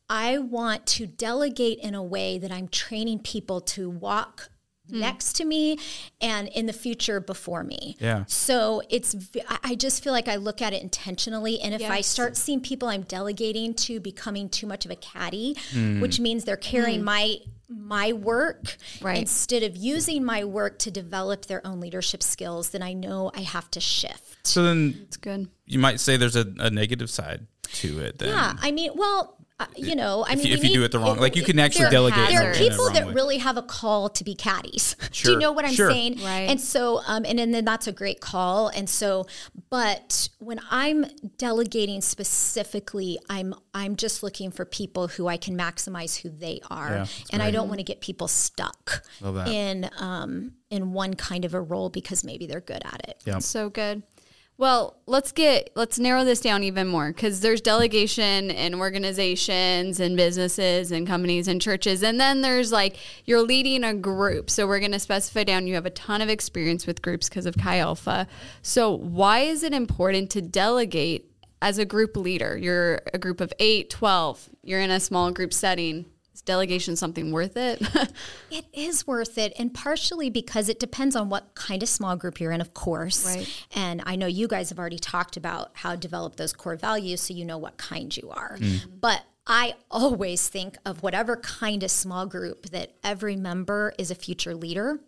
I 0.07 0.37
want 0.37 0.85
to 0.87 1.07
delegate 1.07 1.79
in 1.79 1.95
a 1.95 2.03
way 2.03 2.37
that 2.37 2.51
I'm 2.51 2.67
training 2.67 3.19
people 3.19 3.61
to 3.61 3.89
walk 3.89 4.49
next 4.89 5.33
to 5.37 5.45
me 5.45 5.77
and 6.21 6.47
in 6.49 6.65
the 6.65 6.73
future 6.73 7.19
before 7.19 7.63
me. 7.63 7.95
Yeah. 7.99 8.23
So 8.27 8.81
it's 8.89 9.15
I 9.63 9.75
just 9.75 10.03
feel 10.03 10.13
like 10.13 10.27
I 10.27 10.35
look 10.35 10.61
at 10.61 10.73
it 10.73 10.81
intentionally 10.81 11.59
and 11.59 11.73
if 11.73 11.81
I 11.89 12.01
start 12.01 12.37
seeing 12.37 12.59
people 12.61 12.87
I'm 12.87 13.03
delegating 13.03 13.73
to 13.75 13.99
becoming 13.99 14.49
too 14.49 14.67
much 14.67 14.85
of 14.85 14.91
a 14.91 14.95
caddy, 14.95 15.55
Hmm. 15.71 15.99
which 16.01 16.19
means 16.19 16.43
they're 16.43 16.55
carrying 16.57 17.03
my 17.03 17.37
my 17.67 18.13
work 18.13 18.77
Right. 19.01 19.17
instead 19.17 19.63
of 19.63 19.75
using 19.75 20.23
my 20.23 20.43
work 20.43 20.77
to 20.79 20.91
develop 20.91 21.47
their 21.47 21.65
own 21.65 21.79
leadership 21.79 22.21
skills, 22.21 22.69
then 22.69 22.83
I 22.83 22.93
know 22.93 23.31
I 23.33 23.41
have 23.41 23.71
to 23.71 23.79
shift. 23.79 24.45
So 24.45 24.61
then, 24.63 24.99
It's 25.01 25.17
good. 25.17 25.49
you 25.65 25.79
might 25.79 25.99
say 25.99 26.15
there's 26.15 26.35
a, 26.35 26.45
a 26.59 26.69
negative 26.69 27.09
side 27.09 27.47
to 27.73 27.99
it. 28.01 28.19
Then. 28.19 28.29
Yeah, 28.29 28.53
I 28.61 28.69
mean, 28.71 28.91
well, 28.95 29.34
uh, 29.57 29.65
you 29.77 29.95
know, 29.95 30.25
I 30.27 30.33
If 30.33 30.39
mean, 30.39 30.47
you- 30.47 30.53
if 30.55 30.63
you 30.65 30.73
do 30.73 30.83
it 30.83 30.91
the 30.91 30.99
wrong- 30.99 31.17
like, 31.17 31.35
you 31.37 31.43
can 31.43 31.59
actually 31.59 31.83
there- 31.85 31.91
delegate 31.91 32.27
There 32.29 32.51
are 32.51 32.53
people 32.55 32.85
wrong 32.85 32.93
that 32.93 33.07
way. 33.07 33.13
really 33.13 33.37
have 33.37 33.55
a 33.55 33.61
call 33.61 34.09
to 34.09 34.23
be 34.25 34.35
caddies. 34.35 34.97
do 35.23 35.31
you 35.31 35.37
know 35.37 35.53
what 35.53 35.63
I'm 35.63 35.73
sure. 35.73 35.89
saying? 35.89 36.17
Right. 36.21 36.49
And 36.49 36.59
so, 36.59 37.01
um, 37.07 37.23
and, 37.25 37.39
and 37.39 37.53
then 37.53 37.63
that's 37.63 37.87
a 37.87 37.93
great 37.93 38.19
call. 38.19 38.67
And 38.67 38.89
so, 38.89 39.27
but 39.69 40.27
when 40.39 40.59
I'm 40.69 41.05
delegating 41.37 42.01
specifically, 42.01 43.17
I'm 43.29 43.53
I'm 43.73 43.95
just 43.95 44.23
looking 44.23 44.51
for 44.51 44.65
people 44.65 45.07
who 45.07 45.27
I 45.27 45.37
can 45.37 45.57
maximize 45.57 46.17
who 46.21 46.29
they 46.29 46.59
are, 46.69 46.89
Yeah, 46.89 46.97
that's 46.99 47.29
and 47.31 47.41
I 47.41 47.51
don't 47.51 47.67
want 47.67 47.79
to 47.79 47.83
get 47.83 48.01
people 48.01 48.27
stuck 48.27 49.03
in 49.47 49.89
um, 49.99 50.53
in 50.69 50.91
one 50.93 51.13
kind 51.13 51.45
of 51.45 51.53
a 51.53 51.61
role 51.61 51.89
because 51.89 52.23
maybe 52.23 52.45
they're 52.45 52.61
good 52.61 52.81
at 52.85 53.01
it. 53.07 53.21
Yeah. 53.25 53.39
So 53.39 53.69
good. 53.69 54.03
Well, 54.57 54.95
let's 55.05 55.33
get 55.33 55.71
let's 55.75 55.99
narrow 55.99 56.23
this 56.23 56.39
down 56.39 56.63
even 56.63 56.87
more 56.87 57.09
because 57.11 57.41
there's 57.41 57.59
delegation 57.59 58.51
and 58.51 58.73
organizations 58.75 59.99
and 59.99 60.15
businesses 60.15 60.93
and 60.93 61.05
companies 61.05 61.49
and 61.49 61.61
churches, 61.61 62.01
and 62.03 62.21
then 62.21 62.41
there's 62.41 62.71
like 62.71 62.95
you're 63.25 63.41
leading 63.41 63.83
a 63.83 63.93
group. 63.93 64.49
So 64.49 64.65
we're 64.65 64.79
going 64.79 64.93
to 64.93 64.99
specify 64.99 65.43
down. 65.43 65.67
You 65.67 65.75
have 65.75 65.85
a 65.85 65.89
ton 65.89 66.21
of 66.21 66.29
experience 66.29 66.87
with 66.87 67.01
groups 67.01 67.27
because 67.27 67.45
of 67.45 67.57
Chi 67.57 67.79
Alpha. 67.79 68.27
So 68.61 68.95
why 68.95 69.39
is 69.39 69.61
it 69.61 69.73
important 69.73 70.29
to 70.31 70.41
delegate 70.41 71.29
as 71.61 71.77
a 71.77 71.83
group 71.83 72.15
leader? 72.15 72.57
You're 72.57 73.01
a 73.13 73.17
group 73.17 73.41
of 73.41 73.51
eight, 73.59 73.89
12. 73.89 74.49
You're 74.63 74.79
in 74.79 74.91
a 74.91 75.01
small 75.01 75.31
group 75.31 75.53
setting. 75.53 76.05
Is 76.45 76.47
delegation 76.47 76.95
something 76.95 77.31
worth 77.31 77.57
it? 77.57 77.81
It 78.51 78.65
is 78.71 79.05
worth 79.05 79.37
it, 79.37 79.53
and 79.59 79.73
partially 79.73 80.29
because 80.29 80.69
it 80.69 80.79
depends 80.79 81.15
on 81.15 81.27
what 81.27 81.55
kind 81.55 81.83
of 81.83 81.89
small 81.89 82.15
group 82.15 82.39
you're 82.39 82.53
in, 82.53 82.61
of 82.61 82.73
course. 82.73 83.25
Right. 83.25 83.65
And 83.75 84.01
I 84.05 84.15
know 84.15 84.27
you 84.27 84.47
guys 84.47 84.69
have 84.69 84.79
already 84.79 84.99
talked 84.99 85.35
about 85.35 85.71
how 85.73 85.91
to 85.91 85.97
develop 85.97 86.37
those 86.37 86.53
core 86.53 86.77
values 86.77 87.19
so 87.19 87.33
you 87.33 87.43
know 87.43 87.57
what 87.57 87.75
kind 87.75 88.15
you 88.15 88.29
are. 88.29 88.57
Mm. 88.57 89.01
But 89.01 89.23
I 89.47 89.75
always 89.91 90.47
think 90.47 90.77
of 90.85 91.03
whatever 91.03 91.35
kind 91.37 91.83
of 91.83 91.91
small 91.91 92.25
group 92.25 92.67
that 92.67 92.93
every 93.03 93.35
member 93.35 93.93
is 93.97 94.09
a 94.09 94.15
future 94.15 94.55
leader. 94.55 94.99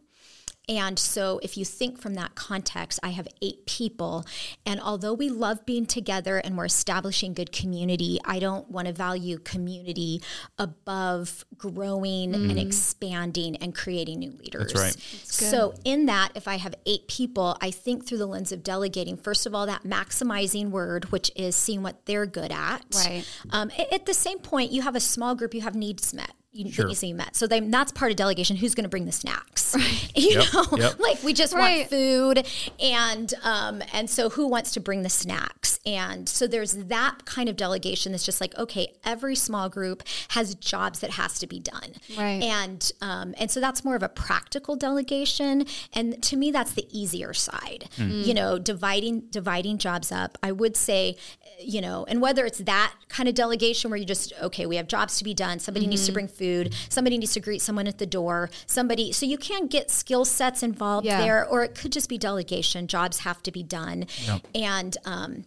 And 0.70 1.00
so, 1.00 1.40
if 1.44 1.58
you 1.58 1.64
think 1.64 1.98
from 2.00 2.16
that 2.16 2.36
context, 2.36 3.00
I 3.02 3.10
have 3.10 3.28
eight 3.42 3.66
people. 3.66 4.26
And 4.66 4.82
although 4.82 5.14
we 5.14 5.30
love 5.30 5.66
being 5.66 5.86
together 5.86 6.38
and 6.38 6.58
we're 6.58 6.66
establishing 6.66 7.34
good 7.34 7.54
community, 7.54 8.20
I 8.26 8.40
don't 8.40 8.70
want 8.70 8.88
to 8.88 8.94
value 8.94 9.38
community 9.40 10.22
above 10.58 11.46
growing 11.58 12.36
and 12.36 12.60
expanding 12.60 13.56
and 13.58 13.74
creating 13.74 14.20
new 14.20 14.32
leaders. 14.32 14.74
That's 14.74 14.86
right. 14.86 14.98
So, 15.24 15.74
in 15.86 16.06
that, 16.08 16.32
if 16.36 16.48
I 16.48 16.58
have 16.58 16.76
eight 16.86 17.08
people, 17.08 17.58
I 17.62 17.72
think 17.72 18.06
through 18.06 18.18
the 18.18 18.26
lens 18.26 18.52
of 18.52 18.62
delegating, 18.62 19.16
first 19.16 19.46
of 19.46 19.56
all, 19.56 19.66
that 19.68 19.84
maximizing 19.84 20.70
word, 20.70 21.06
which 21.12 21.32
is 21.36 21.56
seeing 21.56 21.82
what 21.82 22.06
they're 22.06 22.26
good 22.26 22.52
at. 22.52 22.84
Right. 22.94 23.26
Um, 23.52 23.72
at 23.92 24.06
the 24.06 24.14
same 24.14 24.40
point, 24.40 24.72
you 24.72 24.82
have 24.82 24.96
a 24.96 25.00
small 25.00 25.34
group, 25.34 25.54
you 25.54 25.62
have 25.62 25.76
needs 25.76 26.14
met. 26.14 26.32
You, 26.58 26.72
Sure. 26.72 26.84
that 26.86 26.88
needs 26.90 27.00
to 27.02 27.06
be 27.08 27.14
met. 27.14 27.36
So 27.36 27.46
then 27.48 27.70
that's 27.72 27.92
part 27.92 28.12
of 28.12 28.18
delegation. 28.18 28.56
Who's 28.58 28.74
going 28.76 28.84
to 28.84 28.90
bring 28.90 29.06
the 29.06 29.12
snacks? 29.12 29.76
Right. 29.76 30.12
You 30.18 30.40
Yep, 30.42 30.54
know, 30.54 30.78
yep. 30.78 31.00
like 31.00 31.22
we 31.24 31.34
just 31.34 31.54
Right. 31.54 31.80
want 31.80 31.90
food, 31.90 32.48
and 32.82 33.34
um, 33.44 33.84
and 33.94 34.10
so 34.10 34.30
who 34.30 34.48
wants 34.48 34.72
to 34.72 34.80
bring 34.80 35.04
the 35.04 35.10
snacks? 35.10 35.80
and 35.86 36.28
so 36.28 36.48
there's 36.48 36.74
that 36.74 37.24
kind 37.26 37.48
of 37.48 37.56
delegation 37.56 38.12
that's 38.12 38.26
just 38.26 38.42
like 38.42 38.54
okay 38.58 38.88
every 39.06 39.36
small 39.36 39.70
group 39.70 40.04
has 40.30 40.54
jobs 40.56 41.00
that 41.00 41.12
has 41.12 41.40
to 41.40 41.48
be 41.48 41.60
done 41.60 41.94
Right. 42.18 42.42
and 42.44 42.92
um, 43.02 43.34
and 43.40 43.50
so 43.50 43.62
that's 43.62 43.86
more 43.86 43.96
of 43.96 44.04
a 44.04 44.10
practical 44.10 44.76
delegation 44.76 45.66
and 45.94 46.22
to 46.24 46.36
me 46.36 46.52
that's 46.52 46.74
the 46.74 46.86
easier 46.92 47.34
side 47.34 47.88
you 47.98 48.34
know 48.34 48.58
dividing 48.60 49.22
dividing 49.30 49.78
jobs 49.78 50.12
up 50.12 50.38
i 50.44 50.52
would 50.52 50.76
say 50.76 51.16
you 51.60 51.80
know 51.80 52.06
and 52.10 52.22
whether 52.22 52.46
it's 52.46 52.58
that 52.60 52.94
kind 53.08 53.30
of 53.30 53.36
delegation 53.36 53.90
where 53.90 53.98
you 53.98 54.06
just 54.06 54.34
okay 54.42 54.66
we 54.66 54.76
have 54.76 54.88
jobs 54.88 55.18
to 55.20 55.24
be 55.24 55.34
done 55.34 55.58
somebody 55.60 55.88
needs 55.88 56.06
to 56.06 56.12
bring 56.12 56.28
food 56.28 56.47
somebody 56.90 57.18
needs 57.18 57.34
to 57.34 57.40
greet 57.40 57.62
someone 57.62 57.88
at 57.88 57.98
the 57.98 58.06
door 58.06 58.50
somebody 58.66 59.12
so 59.12 59.26
you 59.26 59.38
can 59.38 59.68
get 59.68 59.90
skill 59.92 60.26
sets 60.26 60.64
involved 60.64 61.06
Yeah. 61.06 61.22
there 61.22 61.46
or 61.48 61.64
it 61.64 61.76
could 61.76 61.92
just 61.92 62.10
be 62.10 62.18
delegation 62.18 62.88
jobs 62.88 63.20
have 63.20 63.42
to 63.44 63.52
be 63.52 63.64
done 63.64 64.06
and 64.56 64.98
um, 65.06 65.46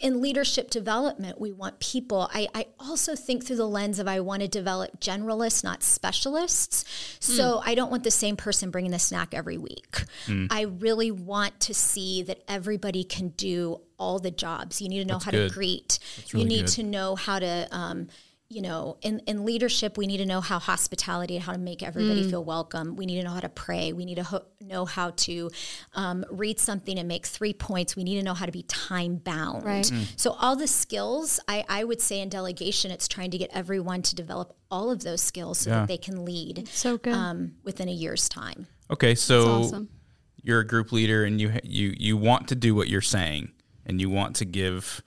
in 0.00 0.20
leadership 0.20 0.70
development, 0.70 1.40
we 1.40 1.52
want 1.52 1.78
people. 1.78 2.28
I, 2.34 2.48
I 2.52 2.66
also 2.80 3.14
think 3.14 3.44
through 3.46 3.58
the 3.64 3.68
lens 3.68 4.00
of 4.00 4.08
I 4.08 4.18
want 4.18 4.42
to 4.42 4.48
develop 4.48 4.98
generalists, 4.98 5.62
not 5.62 5.84
specialists. 5.84 6.84
So 7.20 7.58
Hmm. 7.60 7.68
I 7.68 7.74
don't 7.76 7.88
want 7.88 8.02
the 8.02 8.10
same 8.10 8.36
person 8.36 8.72
bringing 8.72 8.90
the 8.90 8.98
snack 8.98 9.34
every 9.34 9.58
week. 9.58 10.02
I 10.50 10.62
really 10.62 11.12
want 11.12 11.60
to 11.60 11.74
see 11.74 12.22
that 12.24 12.42
everybody 12.48 13.04
can 13.04 13.28
do 13.36 13.80
all 14.00 14.18
the 14.18 14.32
jobs. 14.32 14.82
You 14.82 14.88
need 14.88 14.98
to 14.98 15.04
know 15.04 15.20
how 15.20 15.30
good. 15.30 15.48
to 15.50 15.54
greet. 15.54 16.00
really 16.32 16.42
you 16.42 16.48
need 16.48 16.66
good. 16.66 16.72
to 16.78 16.82
know 16.82 17.14
how 17.14 17.38
to. 17.38 17.68
Um, 17.70 18.08
you 18.52 18.60
know, 18.62 18.98
in, 19.00 19.20
in 19.20 19.44
leadership, 19.44 19.96
we 19.96 20.06
need 20.06 20.18
to 20.18 20.26
know 20.26 20.40
how 20.40 20.58
hospitality, 20.58 21.36
and 21.36 21.44
how 21.44 21.52
to 21.52 21.58
make 21.58 21.82
everybody 21.82 22.28
feel 22.28 22.44
welcome. 22.44 22.96
We 22.96 23.06
need 23.06 23.16
to 23.20 23.24
know 23.24 23.30
how 23.32 23.40
to 23.40 23.48
pray. 23.48 23.92
We 23.92 24.04
need 24.04 24.16
to 24.16 24.22
ho- 24.24 24.44
know 24.60 24.84
how 24.84 25.10
to 25.10 25.50
um, 25.94 26.24
read 26.30 26.60
something 26.60 26.98
and 26.98 27.08
make 27.08 27.24
three 27.26 27.52
points. 27.54 27.96
We 27.96 28.04
need 28.04 28.16
to 28.16 28.22
know 28.22 28.34
how 28.34 28.46
to 28.46 28.52
be 28.52 28.62
time 28.64 29.16
bound. 29.16 29.64
Right. 29.64 29.90
So, 30.16 30.32
all 30.32 30.54
the 30.56 30.66
skills, 30.66 31.40
I, 31.48 31.64
I 31.68 31.84
would 31.84 32.00
say 32.00 32.20
in 32.20 32.28
delegation, 32.28 32.90
it's 32.90 33.08
trying 33.08 33.30
to 33.30 33.38
get 33.38 33.50
everyone 33.54 34.02
to 34.02 34.14
develop 34.14 34.54
all 34.70 34.90
of 34.90 35.02
those 35.02 35.20
skills 35.22 35.58
so 35.60 35.70
Yeah. 35.70 35.80
that 35.80 35.88
they 35.88 35.98
can 35.98 36.24
lead 36.24 36.68
So 36.68 36.98
good. 36.98 37.14
um, 37.14 37.52
within 37.64 37.88
a 37.88 37.92
year's 37.92 38.28
time. 38.28 38.66
Okay, 38.90 39.14
so 39.14 39.48
awesome. 39.62 39.88
you're 40.42 40.60
a 40.60 40.66
group 40.66 40.92
leader 40.92 41.24
and 41.24 41.40
you 41.40 41.52
you 41.64 41.94
you 41.98 42.16
want 42.16 42.48
to 42.48 42.54
do 42.54 42.74
what 42.74 42.88
you're 42.88 43.00
saying 43.00 43.52
and 43.86 44.00
you 44.00 44.10
want 44.10 44.36
to 44.36 44.44
give 44.44 45.02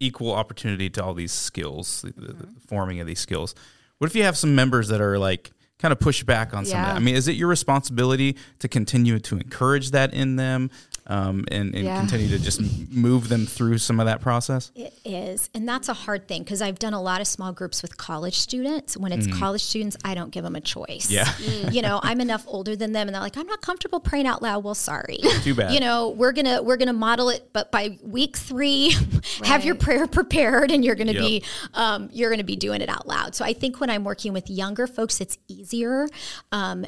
equal 0.00 0.32
opportunity 0.32 0.88
to 0.90 1.04
all 1.04 1.14
these 1.14 1.32
skills, 1.32 2.02
the, 2.02 2.12
the- 2.20 2.32
the 2.32 2.60
forming 2.66 3.00
of 3.00 3.06
these 3.06 3.20
skills. 3.20 3.54
What 3.98 4.08
if 4.08 4.14
you 4.16 4.22
have 4.22 4.36
some 4.36 4.54
members 4.54 4.88
that 4.88 5.00
are 5.00 5.18
like 5.18 5.50
kind 5.78 5.90
of 5.92 5.98
push 6.00 6.22
back 6.22 6.54
on 6.54 6.64
some 6.64 6.78
of 6.80 6.86
that? 6.86 6.96
I 6.96 6.98
mean, 7.00 7.14
is 7.16 7.28
it 7.28 7.32
your 7.36 7.48
responsibility 7.48 8.36
to 8.60 8.68
continue 8.68 9.18
to 9.20 9.36
encourage 9.36 9.90
that 9.92 10.12
in 10.14 10.36
them 10.36 10.70
um, 11.08 11.44
and, 11.50 11.74
and 11.74 11.84
Yeah. 11.84 11.98
continue 12.00 12.28
to 12.28 12.38
just 12.38 12.60
move 12.90 13.28
them 13.28 13.46
through 13.46 13.78
some 13.78 13.98
of 14.00 14.06
that 14.06 14.20
process? 14.20 14.70
It 14.74 14.92
is. 15.04 15.48
And 15.54 15.68
that's 15.68 15.88
a 15.88 15.94
hard 15.94 16.28
thing 16.28 16.42
because 16.42 16.60
I've 16.62 16.78
done 16.78 16.92
a 16.94 17.00
lot 17.02 17.20
of 17.20 17.26
small 17.26 17.52
groups 17.52 17.82
with 17.82 17.96
college 17.96 18.38
students. 18.38 18.96
When 18.96 19.12
it's 19.12 19.26
college 19.38 19.62
students, 19.62 19.96
I 20.04 20.14
don't 20.14 20.30
give 20.30 20.44
them 20.44 20.54
a 20.56 20.60
choice. 20.60 21.10
Yeah. 21.10 21.28
you 21.70 21.82
know, 21.82 22.00
I'm 22.02 22.20
enough 22.20 22.44
older 22.46 22.76
than 22.76 22.92
them 22.92 23.08
and 23.08 23.14
they're 23.14 23.22
like, 23.22 23.36
I'm 23.36 23.46
not 23.46 23.60
comfortable 23.62 24.00
praying 24.00 24.26
out 24.26 24.42
loud. 24.42 24.64
Well, 24.64 24.74
sorry. 24.74 25.18
Too 25.42 25.54
bad. 25.54 25.72
You 25.72 25.80
know, 25.80 26.10
we're 26.10 26.32
gonna 26.32 26.62
we're 26.62 26.76
gonna 26.76 26.92
model 26.92 27.30
it, 27.30 27.50
but 27.52 27.72
by 27.72 27.98
week 28.02 28.36
three, 28.36 28.94
have 29.44 29.64
your 29.64 29.74
prayer 29.74 30.06
prepared 30.06 30.70
and 30.70 30.84
you're 30.84 30.94
gonna 30.94 31.12
Yep. 31.12 31.22
be 31.22 31.42
um, 31.74 32.08
you're 32.12 32.30
gonna 32.30 32.44
be 32.44 32.56
doing 32.56 32.80
it 32.82 32.88
out 32.88 33.06
loud. 33.08 33.34
So 33.34 33.44
I 33.44 33.52
think 33.54 33.80
when 33.80 33.88
I'm 33.90 34.04
working 34.04 34.32
with 34.32 34.50
younger 34.50 34.86
folks, 34.86 35.20
it's 35.20 35.38
easier. 35.48 36.06
Um, 36.52 36.86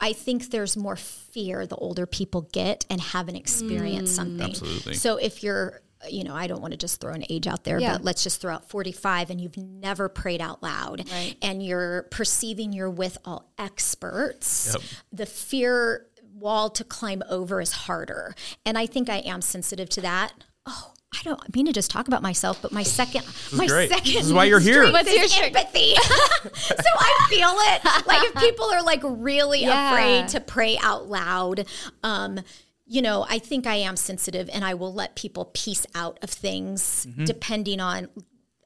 I 0.00 0.12
think 0.14 0.50
there's 0.50 0.76
more 0.76 0.96
fear 1.32 1.66
the 1.66 1.76
older 1.76 2.06
people 2.06 2.42
get 2.52 2.84
and 2.90 3.00
haven't 3.00 3.36
experienced 3.36 4.12
mm. 4.12 4.16
something. 4.16 4.50
Absolutely. 4.50 4.94
So 4.94 5.16
if 5.16 5.42
you're, 5.42 5.80
you 6.08 6.24
know, 6.24 6.34
I 6.34 6.46
don't 6.46 6.60
want 6.60 6.72
to 6.72 6.78
just 6.78 7.00
throw 7.00 7.12
an 7.12 7.24
age 7.28 7.46
out 7.46 7.64
there, 7.64 7.78
Yeah. 7.78 7.92
but 7.92 8.04
let's 8.04 8.22
just 8.22 8.40
throw 8.40 8.54
out 8.54 8.68
45 8.68 9.30
and 9.30 9.40
you've 9.40 9.56
never 9.56 10.08
prayed 10.08 10.40
out 10.40 10.62
loud 10.62 11.08
Right. 11.10 11.36
and 11.42 11.64
you're 11.64 12.04
perceiving 12.10 12.72
you're 12.72 12.90
with 12.90 13.18
all 13.24 13.50
experts, 13.58 14.70
Yep. 14.72 14.82
the 15.12 15.26
fear 15.26 16.06
wall 16.34 16.70
to 16.70 16.84
climb 16.84 17.22
over 17.28 17.60
is 17.60 17.72
harder. 17.72 18.34
And 18.64 18.78
I 18.78 18.86
think 18.86 19.08
I 19.10 19.18
am 19.18 19.42
sensitive 19.42 19.88
to 19.90 20.00
that. 20.00 20.32
Oh, 20.64 20.92
I 21.12 21.22
don't 21.24 21.54
mean 21.56 21.66
to 21.66 21.72
just 21.72 21.90
talk 21.90 22.06
about 22.08 22.22
myself, 22.22 22.62
but 22.62 22.70
my 22.72 22.82
second, 22.84 23.24
my 23.52 23.66
great. 23.66 23.90
second, 23.90 24.12
This 24.14 24.26
is 24.26 24.32
why 24.32 24.44
you're 24.44 24.60
here. 24.60 24.86
strength 24.86 24.92
What's 25.08 25.36
your 25.36 25.44
empathy. 25.46 25.94
so 26.54 26.90
I 26.98 27.26
feel 27.28 27.50
it. 27.50 28.06
Like 28.06 28.22
if 28.28 28.34
people 28.36 28.66
are 28.66 28.82
like 28.82 29.00
really 29.02 29.62
Yeah. 29.62 29.90
afraid 29.92 30.28
to 30.28 30.40
pray 30.40 30.78
out 30.82 31.08
loud, 31.08 31.66
um, 32.04 32.40
you 32.86 33.02
know, 33.02 33.26
I 33.28 33.38
think 33.40 33.66
I 33.66 33.74
am 33.76 33.96
sensitive 33.96 34.48
and 34.52 34.64
I 34.64 34.74
will 34.74 34.94
let 34.94 35.16
people 35.16 35.46
piece 35.52 35.84
out 35.94 36.18
of 36.22 36.30
things 36.30 37.06
Mm-hmm. 37.08 37.24
depending 37.24 37.80
on 37.80 38.08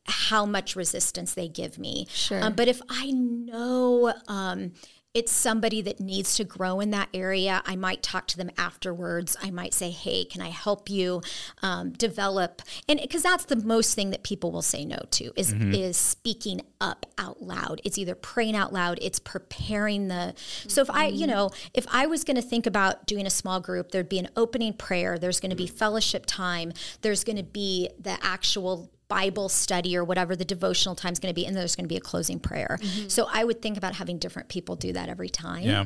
how 0.06 0.44
much 0.44 0.76
resistance 0.76 1.32
they 1.32 1.48
give 1.48 1.78
me. 1.78 2.06
Sure. 2.10 2.42
Um, 2.44 2.52
but 2.52 2.68
if 2.68 2.80
I 2.90 3.10
know 3.10 4.12
um, 4.28 4.72
it's 5.14 5.32
somebody 5.32 5.80
that 5.82 6.00
needs 6.00 6.34
to 6.36 6.44
grow 6.44 6.80
in 6.80 6.90
that 6.90 7.08
area, 7.14 7.62
I 7.64 7.76
might 7.76 8.02
talk 8.02 8.26
to 8.28 8.36
them 8.36 8.50
afterwards. 8.58 9.36
I 9.40 9.50
might 9.50 9.72
say, 9.72 9.90
"Hey, 9.90 10.24
can 10.24 10.42
I 10.42 10.48
help 10.48 10.90
you 10.90 11.22
um, 11.62 11.92
develop?" 11.92 12.62
And 12.88 13.00
because 13.00 13.22
that's 13.22 13.44
the 13.44 13.56
most 13.56 13.94
thing 13.94 14.10
that 14.10 14.24
people 14.24 14.50
will 14.50 14.62
say 14.62 14.84
no 14.84 14.98
to 15.12 15.32
is 15.36 15.54
mm-hmm. 15.54 15.72
is 15.72 15.96
speaking 15.96 16.62
up 16.80 17.06
out 17.16 17.42
loud. 17.42 17.80
It's 17.84 17.96
either 17.96 18.16
praying 18.16 18.56
out 18.56 18.72
loud, 18.72 18.98
it's 19.00 19.20
preparing 19.20 20.08
the. 20.08 20.34
So 20.66 20.82
if 20.82 20.90
I, 20.90 21.08
mm-hmm. 21.08 21.16
you 21.16 21.26
know, 21.28 21.50
if 21.72 21.86
I 21.92 22.06
was 22.06 22.24
going 22.24 22.36
to 22.36 22.42
think 22.42 22.66
about 22.66 23.06
doing 23.06 23.26
a 23.26 23.30
small 23.30 23.60
group, 23.60 23.92
there'd 23.92 24.08
be 24.08 24.18
an 24.18 24.28
opening 24.36 24.72
prayer. 24.72 25.16
There's 25.18 25.38
going 25.38 25.50
to 25.50 25.56
be 25.56 25.66
mm-hmm. 25.66 25.76
fellowship 25.76 26.24
time. 26.26 26.72
There's 27.02 27.22
going 27.22 27.36
to 27.36 27.44
be 27.44 27.88
the 28.00 28.18
actual 28.20 28.90
Bible 29.08 29.48
study 29.48 29.96
or 29.96 30.04
whatever 30.04 30.34
the 30.34 30.44
devotional 30.44 30.94
time 30.94 31.12
is 31.12 31.18
going 31.18 31.32
to 31.32 31.38
be, 31.38 31.46
and 31.46 31.56
there's 31.56 31.76
going 31.76 31.84
to 31.84 31.88
be 31.88 31.96
a 31.96 32.00
closing 32.00 32.40
prayer. 32.40 32.78
So 33.08 33.26
I 33.32 33.44
would 33.44 33.60
think 33.62 33.76
about 33.76 33.94
having 33.94 34.18
different 34.18 34.48
people 34.48 34.76
do 34.76 34.92
that 34.94 35.08
every 35.08 35.28
time. 35.28 35.62
Yeah. 35.62 35.84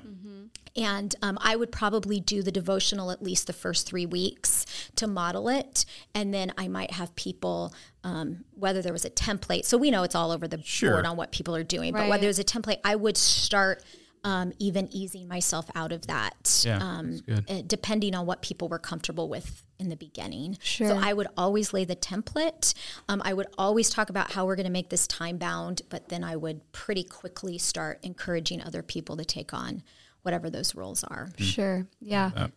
And 0.76 1.12
um, 1.22 1.38
I 1.40 1.56
would 1.56 1.72
probably 1.72 2.20
do 2.20 2.40
the 2.42 2.52
devotional 2.52 3.10
at 3.10 3.20
least 3.20 3.48
the 3.48 3.52
first 3.52 3.86
three 3.88 4.06
weeks 4.06 4.64
to 4.94 5.08
model 5.08 5.48
it. 5.48 5.84
And 6.14 6.32
then 6.32 6.52
I 6.56 6.68
might 6.68 6.92
have 6.92 7.16
people, 7.16 7.74
um, 8.04 8.44
whether 8.54 8.80
there 8.80 8.92
was 8.92 9.04
a 9.04 9.10
template, 9.10 9.64
so 9.64 9.76
we 9.76 9.90
know 9.90 10.04
it's 10.04 10.14
all 10.14 10.30
over 10.30 10.46
the 10.46 10.62
Sure. 10.62 10.92
board 10.92 11.06
on 11.06 11.16
what 11.16 11.32
people 11.32 11.56
are 11.56 11.64
doing, 11.64 11.92
but 11.92 12.08
whether 12.08 12.22
there's 12.22 12.38
a 12.38 12.44
template, 12.44 12.78
I 12.84 12.94
would 12.94 13.16
start 13.16 13.82
um, 14.28 14.52
even 14.58 14.88
easing 14.92 15.26
myself 15.28 15.66
out 15.74 15.92
of 15.92 16.06
that, 16.06 16.62
Yeah, 16.64 16.78
um, 16.82 17.10
that's 17.10 17.20
good. 17.22 17.44
uh, 17.50 17.62
depending 17.66 18.14
on 18.14 18.26
what 18.26 18.42
people 18.42 18.68
were 18.68 18.78
comfortable 18.78 19.28
with 19.28 19.62
in 19.78 19.88
the 19.88 19.96
beginning. 19.96 20.58
Sure. 20.60 20.88
So 20.88 20.96
I 21.08 21.12
would 21.12 21.28
always 21.36 21.72
lay 21.72 21.84
the 21.84 21.96
template. 21.96 22.74
Um, 23.08 23.22
I 23.24 23.32
would 23.32 23.46
always 23.56 23.88
talk 23.90 24.10
about 24.10 24.32
how 24.32 24.44
we're 24.46 24.56
going 24.56 24.66
to 24.66 24.72
make 24.72 24.90
this 24.90 25.06
time 25.06 25.38
bound, 25.38 25.82
but 25.88 26.08
then 26.08 26.22
I 26.22 26.36
would 26.36 26.58
pretty 26.72 27.04
quickly 27.04 27.56
start 27.58 28.00
encouraging 28.02 28.60
other 28.62 28.82
people 28.82 29.16
to 29.16 29.24
take 29.24 29.54
on 29.54 29.82
whatever 30.22 30.50
those 30.50 30.74
roles 30.74 31.04
are. 31.04 31.30
Sure. 31.38 31.86
Yeah. 32.00 32.30
Uh, 32.36 32.48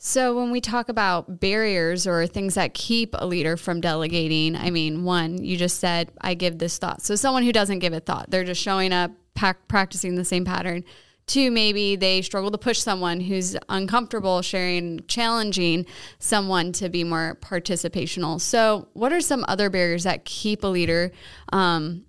So 0.00 0.38
when 0.38 0.52
we 0.52 0.60
talk 0.60 0.88
about 0.88 1.40
barriers 1.40 2.06
or 2.06 2.26
things 2.28 2.54
that 2.54 2.72
keep 2.72 3.10
a 3.18 3.26
leader 3.26 3.56
from 3.56 3.80
delegating, 3.80 4.54
I 4.54 4.70
mean, 4.70 5.02
one, 5.02 5.42
you 5.44 5.56
just 5.56 5.80
said, 5.80 6.12
I 6.20 6.34
give 6.34 6.58
this 6.58 6.78
thought. 6.78 7.02
So 7.02 7.16
someone 7.16 7.42
who 7.42 7.50
doesn't 7.52 7.80
give 7.80 7.92
it 7.92 8.06
thought, 8.06 8.30
they're 8.30 8.44
just 8.44 8.62
showing 8.62 8.92
up, 8.92 9.10
pac- 9.34 9.66
practicing 9.66 10.14
the 10.14 10.24
same 10.24 10.44
pattern. 10.44 10.84
Two, 11.28 11.50
maybe 11.50 11.94
they 11.94 12.22
struggle 12.22 12.50
to 12.50 12.58
push 12.58 12.78
someone 12.78 13.20
who's 13.20 13.54
uncomfortable 13.68 14.40
sharing, 14.40 15.00
challenging 15.08 15.84
someone 16.18 16.72
to 16.72 16.88
be 16.88 17.04
more 17.04 17.38
participational. 17.42 18.40
So, 18.40 18.88
what 18.94 19.12
are 19.12 19.20
some 19.20 19.44
other 19.46 19.68
barriers 19.68 20.04
that 20.04 20.24
keep 20.24 20.64
a 20.64 20.66
leader 20.66 21.12
um, 21.52 22.06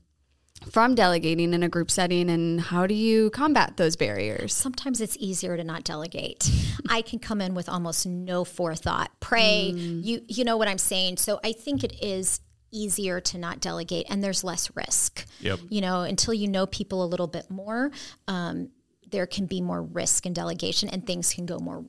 from 0.71 0.95
delegating 0.95 1.53
in 1.53 1.63
a 1.63 1.69
group 1.69 1.91
setting, 1.91 2.29
and 2.29 2.61
how 2.61 2.88
do 2.88 2.93
you 2.93 3.29
combat 3.31 3.75
those 3.75 3.97
barriers? 3.97 4.53
Sometimes 4.53 5.01
it's 5.01 5.17
easier 5.17 5.57
to 5.57 5.65
not 5.65 5.83
delegate. 5.83 6.49
I 6.89 7.01
can 7.01 7.19
come 7.19 7.41
in 7.41 7.53
with 7.53 7.67
almost 7.67 8.05
no 8.05 8.45
forethought. 8.45 9.11
Pray, 9.19 9.71
you 9.71 10.21
you 10.29 10.45
know 10.45 10.55
what 10.55 10.69
I'm 10.69 10.77
saying. 10.77 11.17
So 11.17 11.41
I 11.43 11.51
think 11.51 11.83
it 11.83 12.01
is 12.01 12.39
easier 12.71 13.19
to 13.19 13.38
not 13.38 13.59
delegate 13.59 14.05
and 14.09 14.23
there's 14.23 14.43
less 14.43 14.69
risk. 14.75 15.25
Yep. 15.39 15.59
You 15.69 15.81
know, 15.81 16.01
until 16.01 16.33
you 16.33 16.47
know 16.47 16.65
people 16.65 17.03
a 17.03 17.07
little 17.07 17.27
bit 17.27 17.49
more, 17.49 17.91
um, 18.27 18.69
there 19.11 19.27
can 19.27 19.45
be 19.45 19.61
more 19.61 19.81
risk 19.81 20.25
in 20.25 20.33
delegation 20.33 20.89
and 20.89 21.05
things 21.05 21.33
can 21.33 21.45
go 21.45 21.59
more 21.59 21.85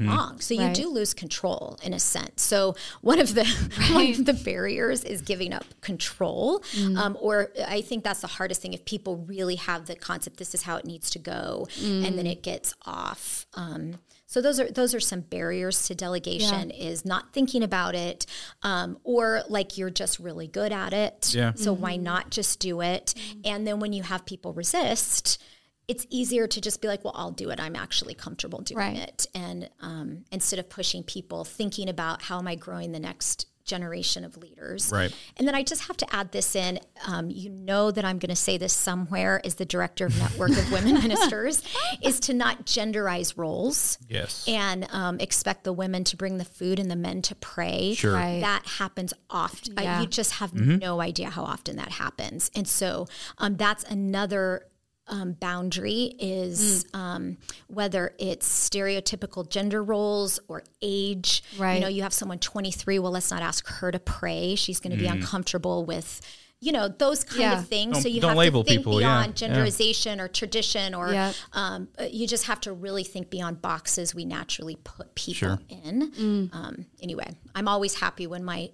wrong. 0.00 0.40
So 0.40 0.54
you 0.54 0.60
Right. 0.62 0.74
do 0.74 0.88
lose 0.88 1.12
control 1.12 1.78
in 1.82 1.92
a 1.92 1.98
sense. 1.98 2.40
So 2.42 2.76
one 3.02 3.18
of 3.18 3.34
the 3.34 3.44
one 3.92 4.10
of 4.10 4.24
the 4.24 4.32
barriers 4.32 5.04
is 5.04 5.20
giving 5.20 5.52
up 5.52 5.64
control. 5.82 6.62
Um, 6.96 7.16
or 7.20 7.50
I 7.66 7.82
think 7.82 8.02
that's 8.02 8.20
the 8.20 8.26
hardest 8.26 8.62
thing 8.62 8.72
if 8.72 8.84
people 8.86 9.18
really 9.18 9.56
have 9.56 9.86
the 9.86 9.94
concept 9.96 10.38
this 10.38 10.54
is 10.54 10.62
how 10.62 10.76
it 10.76 10.86
needs 10.86 11.10
to 11.10 11.18
go 11.18 11.66
and 11.82 12.16
then 12.18 12.26
it 12.26 12.42
gets 12.42 12.72
off. 12.86 13.46
Um, 13.54 13.96
so 14.28 14.40
those 14.40 14.58
are 14.58 14.70
those 14.70 14.94
are 14.94 15.00
some 15.00 15.20
barriers 15.20 15.86
to 15.88 15.94
delegation 15.94 16.70
is 16.70 17.04
not 17.04 17.32
thinking 17.34 17.62
about 17.62 17.94
it 17.94 18.24
um, 18.62 18.98
or 19.04 19.42
like 19.48 19.76
you're 19.76 19.90
just 19.90 20.18
really 20.18 20.46
good 20.48 20.72
at 20.72 20.92
it. 20.94 21.34
Yeah. 21.34 21.52
So 21.54 21.72
why 21.74 21.96
not 21.96 22.30
just 22.30 22.60
do 22.60 22.80
it? 22.80 23.14
And 23.44 23.66
then 23.66 23.78
when 23.78 23.92
you 23.92 24.02
have 24.04 24.24
people 24.24 24.52
resist, 24.54 25.40
it's 25.88 26.06
easier 26.10 26.46
to 26.48 26.60
just 26.60 26.80
be 26.82 26.88
like, 26.88 27.04
well, 27.04 27.14
I'll 27.16 27.30
do 27.30 27.50
it. 27.50 27.60
I'm 27.60 27.76
actually 27.76 28.14
comfortable 28.14 28.60
doing 28.60 28.78
Right. 28.78 28.96
it. 28.98 29.26
And 29.34 29.70
um, 29.80 30.24
instead 30.32 30.58
of 30.58 30.68
pushing 30.68 31.02
people, 31.04 31.44
thinking 31.44 31.88
about 31.88 32.22
how 32.22 32.38
am 32.38 32.48
I 32.48 32.56
growing 32.56 32.92
the 32.92 32.98
next 33.00 33.46
generation 33.64 34.24
of 34.24 34.36
leaders. 34.36 34.92
Right. 34.92 35.12
And 35.36 35.46
then 35.48 35.56
I 35.56 35.64
just 35.64 35.88
have 35.88 35.96
to 35.96 36.14
add 36.14 36.30
this 36.30 36.54
in. 36.54 36.78
Um, 37.04 37.30
you 37.30 37.50
know 37.50 37.90
that 37.90 38.04
I'm 38.04 38.20
going 38.20 38.30
to 38.30 38.36
say 38.36 38.58
this 38.58 38.72
somewhere 38.72 39.40
as 39.44 39.56
the 39.56 39.64
director 39.64 40.06
of 40.06 40.16
Network 40.20 40.52
of 40.52 40.70
Women 40.70 40.94
Ministers 41.02 41.62
is 42.00 42.20
to 42.20 42.32
not 42.32 42.64
genderize 42.64 43.36
roles 43.36 43.98
Yes. 44.08 44.44
and 44.46 44.86
um, 44.92 45.18
expect 45.18 45.64
the 45.64 45.72
women 45.72 46.04
to 46.04 46.16
bring 46.16 46.38
the 46.38 46.44
food 46.44 46.78
and 46.78 46.88
the 46.88 46.94
men 46.96 47.22
to 47.22 47.34
pray. 47.34 47.94
Sure. 47.94 48.12
Right. 48.14 48.38
That 48.40 48.64
happens 48.78 49.12
often. 49.30 49.76
Uh, 49.76 49.98
you 50.00 50.06
just 50.06 50.34
have 50.34 50.52
Mm-hmm. 50.52 50.76
no 50.78 51.00
idea 51.00 51.30
how 51.30 51.42
often 51.42 51.74
that 51.76 51.90
happens. 51.90 52.52
And 52.54 52.68
so 52.68 53.08
um, 53.38 53.56
that's 53.56 53.82
another 53.84 54.66
um, 55.08 55.32
boundary 55.32 56.14
is 56.18 56.84
Mm. 56.84 56.98
um, 56.98 57.36
whether 57.68 58.14
it's 58.18 58.46
stereotypical 58.68 59.48
gender 59.48 59.82
roles 59.82 60.40
or 60.48 60.62
age. 60.82 61.42
Right. 61.56 61.74
You 61.74 61.80
know, 61.80 61.88
you 61.88 62.02
have 62.02 62.12
someone 62.12 62.38
23, 62.38 62.98
well, 62.98 63.12
let's 63.12 63.30
not 63.30 63.42
ask 63.42 63.66
her 63.68 63.90
to 63.92 63.98
pray. 63.98 64.54
She's 64.56 64.80
going 64.80 64.92
to 64.92 64.98
be 64.98 65.06
uncomfortable 65.06 65.84
with. 65.84 66.20
You 66.58 66.72
know 66.72 66.88
those 66.88 67.22
kind 67.22 67.40
Yeah. 67.42 67.60
of 67.60 67.68
things. 67.68 67.90
Mm. 67.90 67.92
Don't- 67.92 68.02
so 68.02 68.08
you 68.08 68.20
don't 68.22 68.28
have 68.30 68.38
label 68.38 68.64
to 68.64 68.68
think 68.68 68.80
people, 68.80 68.98
yeah. 68.98 69.08
beyond 69.26 69.40
Yeah. 69.40 69.48
genderization 69.48 70.20
or 70.20 70.26
tradition, 70.26 70.94
or 70.94 71.12
Yep. 71.12 71.34
um, 71.52 71.88
uh, 72.00 72.04
you 72.10 72.26
just 72.26 72.44
have 72.44 72.60
to 72.62 72.72
really 72.72 73.04
think 73.04 73.28
beyond 73.28 73.60
boxes 73.60 74.14
we 74.14 74.24
naturally 74.24 74.76
put 74.76 75.14
people 75.14 75.34
Sure. 75.34 75.58
in. 75.68 76.12
Mm. 76.12 76.54
Um, 76.54 76.86
anyway, 77.02 77.36
I'm 77.54 77.68
always 77.68 77.96
happy 77.96 78.26
when 78.26 78.42
my 78.42 78.70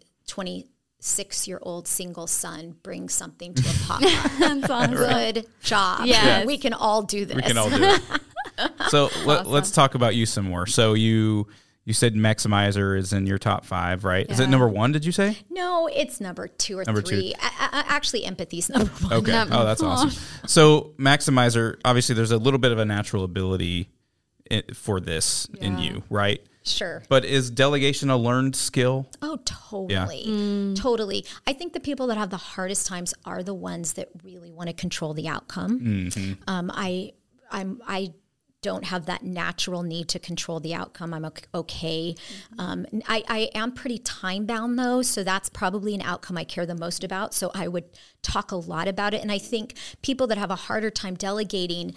26 1.03 1.49
year 1.49 1.59
old 1.63 1.89
single 1.89 2.29
son 2.29 2.77
brings 2.85 3.13
something 3.13 3.53
to 3.55 3.69
a 3.69 3.73
potluck. 3.87 4.13
That's 4.39 4.71
awesome. 4.71 4.95
Good 4.95 5.47
job. 5.61 6.07
Yes. 6.07 6.47
We 6.47 6.59
can 6.59 6.73
all 6.73 7.03
do 7.03 7.25
this. 7.25 7.35
We 7.35 7.43
can 7.43 7.59
all 7.59 7.69
do 7.69 7.83
it. 7.83 8.03
so 8.89 9.11
let, 9.25 9.49
let's 9.49 9.73
talk 9.73 9.97
about 9.97 10.15
you 10.15 10.27
some 10.27 10.45
more. 10.45 10.65
So 10.67 10.95
you 10.95 11.49
you 11.85 11.93
said 11.93 12.15
Maximizer 12.15 12.97
is 12.97 13.13
in 13.13 13.27
your 13.27 13.39
top 13.39 13.65
five, 13.65 14.05
right? 14.05 14.31
Is 14.31 14.39
it 14.39 14.49
number 14.49 14.69
one? 14.69 14.93
Did 14.93 15.05
you 15.05 15.11
say? 15.11 15.39
no, 15.51 15.89
it's 15.89 16.21
number 16.21 16.47
two 16.47 16.79
or 16.79 16.85
Number 16.85 17.03
two. 17.03 17.17
three. 17.17 17.35
I, 17.41 17.49
I, 17.73 17.85
actually, 17.89 18.25
empathy's 18.25 18.69
number 18.71 18.93
one. 18.93 19.13
Okay. 19.15 19.33
No. 19.33 19.49
Oh, 19.51 19.65
that's 19.65 19.83
awesome. 19.83 20.11
So 20.47 20.93
Maximizer, 20.99 21.81
obviously, 21.85 22.15
there's 22.15 22.31
a 22.31 22.37
little 22.39 22.61
bit 22.61 22.71
of 22.71 22.79
a 22.79 22.85
natural 22.85 23.25
ability 23.25 23.91
eh, 24.53 24.63
for 24.73 25.01
this 25.01 25.49
in 25.61 25.79
you, 25.79 26.05
right? 26.09 26.41
Sure. 26.65 27.03
But 27.09 27.25
is 27.25 27.51
delegation 27.51 28.11
a 28.11 28.17
learned 28.17 28.55
skill? 28.57 29.09
Oh, 29.21 29.39
totally. 29.45 30.75
Totally. 30.77 31.25
I 31.47 31.53
think 31.53 31.73
the 31.73 31.81
people 31.81 32.07
that 32.09 32.17
have 32.17 32.31
the 32.31 32.37
hardest 32.37 32.87
times 32.87 33.15
are 33.25 33.43
the 33.43 33.55
ones 33.55 33.95
that 33.95 34.09
really 34.23 34.53
want 34.53 34.69
to 34.69 34.73
control 34.75 35.15
the 35.15 35.29
outcome. 35.29 36.11
Um, 36.47 36.71
I, 36.73 37.13
I'm, 37.51 37.83
I 37.87 38.15
don't 38.63 38.85
have 38.85 39.07
that 39.07 39.25
natural 39.25 39.83
need 39.83 40.09
to 40.11 40.21
control 40.21 40.61
the 40.61 40.73
outcome. 40.73 41.13
I'm 41.13 41.25
ok- 41.25 41.47
okay. 41.53 42.15
Um, 42.59 42.87
I, 43.09 43.25
I 43.29 43.39
am 43.57 43.73
pretty 43.73 43.99
time 43.99 44.47
bound 44.47 44.79
though, 44.79 45.03
so 45.03 45.25
that's 45.25 45.49
probably 45.49 45.97
an 45.97 46.03
outcome 46.03 46.39
I 46.39 46.45
care 46.45 46.65
the 46.65 46.77
most 46.77 47.03
about. 47.03 47.35
So 47.35 47.51
I 47.55 47.67
would 47.67 47.87
talk 48.23 48.53
a 48.53 48.57
lot 48.57 48.87
about 48.87 49.15
it. 49.15 49.21
And 49.21 49.33
I 49.33 49.39
think 49.39 49.75
people 50.01 50.29
that 50.29 50.39
have 50.39 50.53
a 50.53 50.57
harder 50.57 50.91
time 50.91 51.15
delegating 51.17 51.95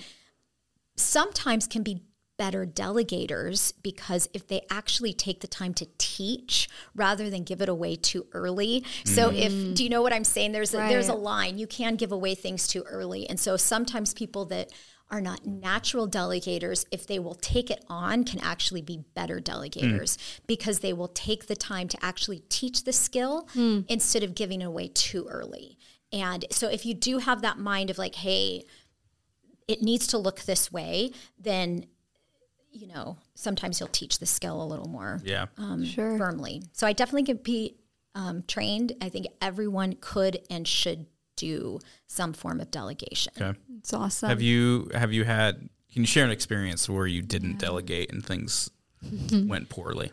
sometimes 0.95 1.67
can 1.67 1.83
be 1.83 2.01
better 2.37 2.65
delegators 2.65 3.73
because 3.81 4.27
if 4.33 4.47
they 4.47 4.61
actually 4.69 5.13
take 5.13 5.41
the 5.41 5.47
time 5.47 5.73
to 5.73 5.87
teach 5.97 6.67
rather 6.93 7.29
than 7.29 7.43
give 7.43 7.61
it 7.61 7.69
away 7.69 7.95
too 7.95 8.25
early. 8.33 8.83
So 9.05 9.29
mm-hmm. 9.29 9.37
if 9.37 9.75
do 9.75 9.83
you 9.83 9.89
know 9.89 10.01
what 10.01 10.13
I'm 10.13 10.23
saying? 10.23 10.51
There's 10.51 10.73
a, 10.73 10.77
there's 10.77 11.09
a 11.09 11.15
line. 11.15 11.57
You 11.57 11.67
can 11.67 11.95
give 11.95 12.11
away 12.11 12.35
things 12.35 12.67
too 12.67 12.83
early. 12.83 13.27
And 13.29 13.39
so 13.39 13.57
sometimes 13.57 14.13
people 14.13 14.45
that 14.45 14.71
are 15.11 15.21
not 15.21 15.45
natural 15.45 16.09
delegators, 16.09 16.85
if 16.91 17.05
they 17.05 17.19
will 17.19 17.35
take 17.35 17.69
it 17.69 17.83
on, 17.87 18.23
can 18.23 18.39
actually 18.39 18.81
be 18.81 19.03
better 19.13 19.39
delegators 19.39 20.17
mm. 20.17 20.39
because 20.47 20.79
they 20.79 20.93
will 20.93 21.09
take 21.09 21.45
the 21.45 21.55
time 21.55 21.87
to 21.87 22.03
actually 22.03 22.39
teach 22.49 22.83
the 22.83 22.93
skill 22.93 23.47
hmm. 23.53 23.81
instead 23.87 24.23
of 24.23 24.33
giving 24.33 24.61
it 24.61 24.65
away 24.65 24.87
too 24.87 25.27
early. 25.29 25.77
And 26.11 26.45
so 26.49 26.69
if 26.69 26.85
you 26.85 26.95
do 26.95 27.19
have 27.19 27.41
that 27.41 27.59
mind 27.59 27.89
of 27.89 27.97
like, 27.97 28.15
hey, 28.15 28.63
it 29.67 29.81
needs 29.81 30.07
to 30.07 30.17
look 30.17 30.41
this 30.41 30.71
way, 30.71 31.11
then 31.39 31.85
you 32.75 32.87
know 32.87 33.17
sometimes 33.35 33.79
you'll 33.79 33.89
teach 33.89 34.19
the 34.19 34.25
skill 34.25 34.61
a 34.61 34.67
little 34.67 34.87
more 34.89 35.19
Yeah. 35.23 35.45
um, 35.57 35.85
Sure. 35.85 36.17
firmly. 36.17 36.61
So 36.73 36.85
I 36.85 36.93
definitely 36.93 37.23
could 37.23 37.41
be 37.43 37.77
um, 38.13 38.43
trained. 38.47 38.93
I 39.01 39.09
think 39.09 39.27
everyone 39.41 39.95
could 40.01 40.39
and 40.49 40.67
should 40.67 41.05
do 41.37 41.79
some 42.07 42.33
form 42.33 42.59
of 42.61 42.71
delegation. 42.71 43.33
Okay. 43.39 43.57
It's 43.77 43.93
awesome. 43.93 44.29
Have 44.29 44.41
you 44.41 44.89
have 44.93 45.11
you 45.13 45.23
had? 45.23 45.69
Can 45.93 46.03
you 46.03 46.05
share 46.07 46.25
an 46.25 46.31
experience 46.31 46.89
where 46.89 47.07
you 47.07 47.21
didn't 47.21 47.57
delegate 47.59 48.11
and 48.11 48.25
things 48.25 48.69
went 49.31 49.69
poorly? 49.69 50.11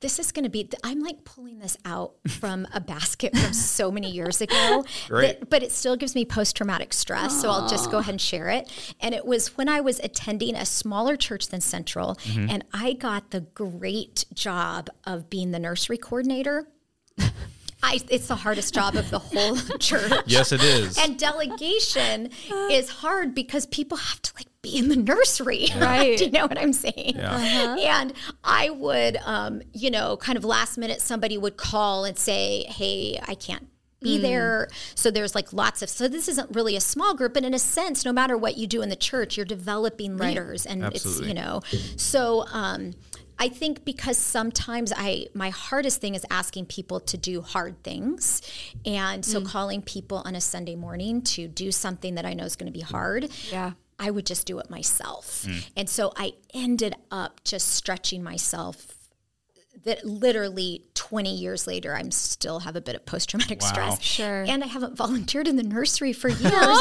This 0.00 0.18
is 0.18 0.32
going 0.32 0.44
to 0.44 0.50
be, 0.50 0.68
I'm 0.82 1.00
like 1.00 1.24
pulling 1.24 1.58
this 1.58 1.76
out 1.84 2.14
from 2.28 2.66
a 2.72 2.80
basket 2.80 3.36
from 3.36 3.52
so 3.52 3.90
many 3.90 4.10
years 4.10 4.40
ago, 4.40 4.84
that- 5.10 5.50
but 5.50 5.62
it 5.62 5.72
still 5.72 5.96
gives 5.96 6.14
me 6.14 6.24
post 6.24 6.56
traumatic 6.56 6.92
stress. 6.92 7.40
So 7.40 7.50
I'll 7.50 7.68
just 7.68 7.90
go 7.90 7.98
ahead 7.98 8.14
and 8.14 8.20
share 8.20 8.48
it. 8.48 8.70
And 9.00 9.14
it 9.14 9.26
was 9.26 9.56
when 9.56 9.68
I 9.68 9.80
was 9.80 10.00
attending 10.00 10.54
a 10.54 10.64
smaller 10.64 11.16
church 11.16 11.48
than 11.48 11.60
Central, 11.60 12.16
mm-hmm. 12.16 12.50
and 12.50 12.64
I 12.72 12.94
got 12.94 13.30
the 13.30 13.40
great 13.40 14.24
job 14.32 14.88
of 15.04 15.28
being 15.28 15.50
the 15.50 15.58
nursery 15.58 15.98
coordinator. 15.98 16.66
I, 17.82 17.98
it's 18.10 18.28
the 18.28 18.36
hardest 18.36 18.74
job 18.74 18.94
of 18.94 19.08
the 19.10 19.18
whole 19.18 19.56
church. 19.78 20.12
Yes, 20.26 20.52
it 20.52 20.62
is. 20.62 20.98
And 20.98 21.18
delegation 21.18 22.30
is 22.70 22.90
hard 22.90 23.34
because 23.34 23.66
people 23.66 23.96
have 23.96 24.20
to 24.22 24.32
like 24.36 24.46
be 24.62 24.76
in 24.76 24.88
the 24.88 24.96
nursery. 24.96 25.68
Right. 25.80 26.18
Do 26.18 26.26
you 26.26 26.30
know 26.30 26.46
what 26.46 26.58
I'm 26.58 26.72
saying? 26.72 27.14
Yeah. 27.16 27.76
And 28.00 28.12
I 28.44 28.70
would, 28.70 29.16
um, 29.24 29.62
you 29.72 29.90
know, 29.90 30.16
kind 30.18 30.36
of 30.36 30.44
last 30.44 30.76
minute, 30.76 31.00
somebody 31.00 31.38
would 31.38 31.56
call 31.56 32.04
and 32.04 32.18
say, 32.18 32.64
hey, 32.64 33.18
I 33.26 33.34
can't 33.34 33.66
be 34.02 34.18
there. 34.18 34.68
So 34.94 35.10
there's 35.10 35.34
like 35.34 35.52
lots 35.52 35.80
of, 35.82 35.88
so 35.88 36.06
this 36.08 36.28
isn't 36.28 36.54
really 36.54 36.76
a 36.76 36.80
small 36.80 37.14
group, 37.14 37.34
but 37.34 37.44
in 37.44 37.54
a 37.54 37.58
sense, 37.58 38.04
no 38.04 38.12
matter 38.12 38.36
what 38.36 38.56
you 38.56 38.66
do 38.66 38.82
in 38.82 38.88
the 38.88 38.96
church, 38.96 39.36
you're 39.36 39.46
developing 39.46 40.18
leaders 40.18 40.66
and 40.66 40.84
Absolutely. 40.84 41.22
it's, 41.22 41.28
you 41.28 41.34
know, 41.34 41.60
so, 41.96 42.44
um, 42.52 42.92
I 43.38 43.48
think 43.48 43.86
because 43.86 44.18
sometimes 44.18 44.92
I 44.94 45.28
my 45.32 45.48
hardest 45.48 46.02
thing 46.02 46.14
is 46.14 46.26
asking 46.30 46.66
people 46.66 47.00
to 47.00 47.16
do 47.16 47.40
hard 47.40 47.82
things. 47.82 48.42
And 48.84 49.24
so 49.24 49.40
calling 49.40 49.80
people 49.80 50.20
on 50.26 50.36
a 50.36 50.42
Sunday 50.42 50.76
morning 50.76 51.22
to 51.22 51.48
do 51.48 51.72
something 51.72 52.16
that 52.16 52.26
I 52.26 52.34
know 52.34 52.44
is 52.44 52.54
going 52.54 52.70
to 52.70 52.78
be 52.78 52.84
hard. 52.84 53.30
Yeah. 53.50 53.72
I 54.00 54.10
would 54.10 54.26
just 54.26 54.46
do 54.46 54.58
it 54.58 54.70
myself. 54.70 55.44
Hmm. 55.44 55.58
And 55.76 55.88
so 55.88 56.12
I 56.16 56.32
ended 56.54 56.96
up 57.10 57.44
just 57.44 57.68
stretching 57.68 58.22
myself 58.22 58.99
that 59.84 60.04
literally 60.04 60.84
20 60.94 61.34
years 61.34 61.66
later 61.66 61.94
I'm 61.96 62.10
still 62.10 62.60
have 62.60 62.76
a 62.76 62.80
bit 62.80 62.94
of 62.94 63.04
post 63.06 63.30
traumatic 63.30 63.60
Wow. 63.62 63.68
stress. 63.68 64.02
Sure. 64.02 64.42
And 64.46 64.62
I 64.62 64.66
haven't 64.66 64.96
volunteered 64.96 65.48
in 65.48 65.56
the 65.56 65.62
nursery 65.62 66.12
for 66.12 66.28
years 66.28 66.40
because 66.42 66.78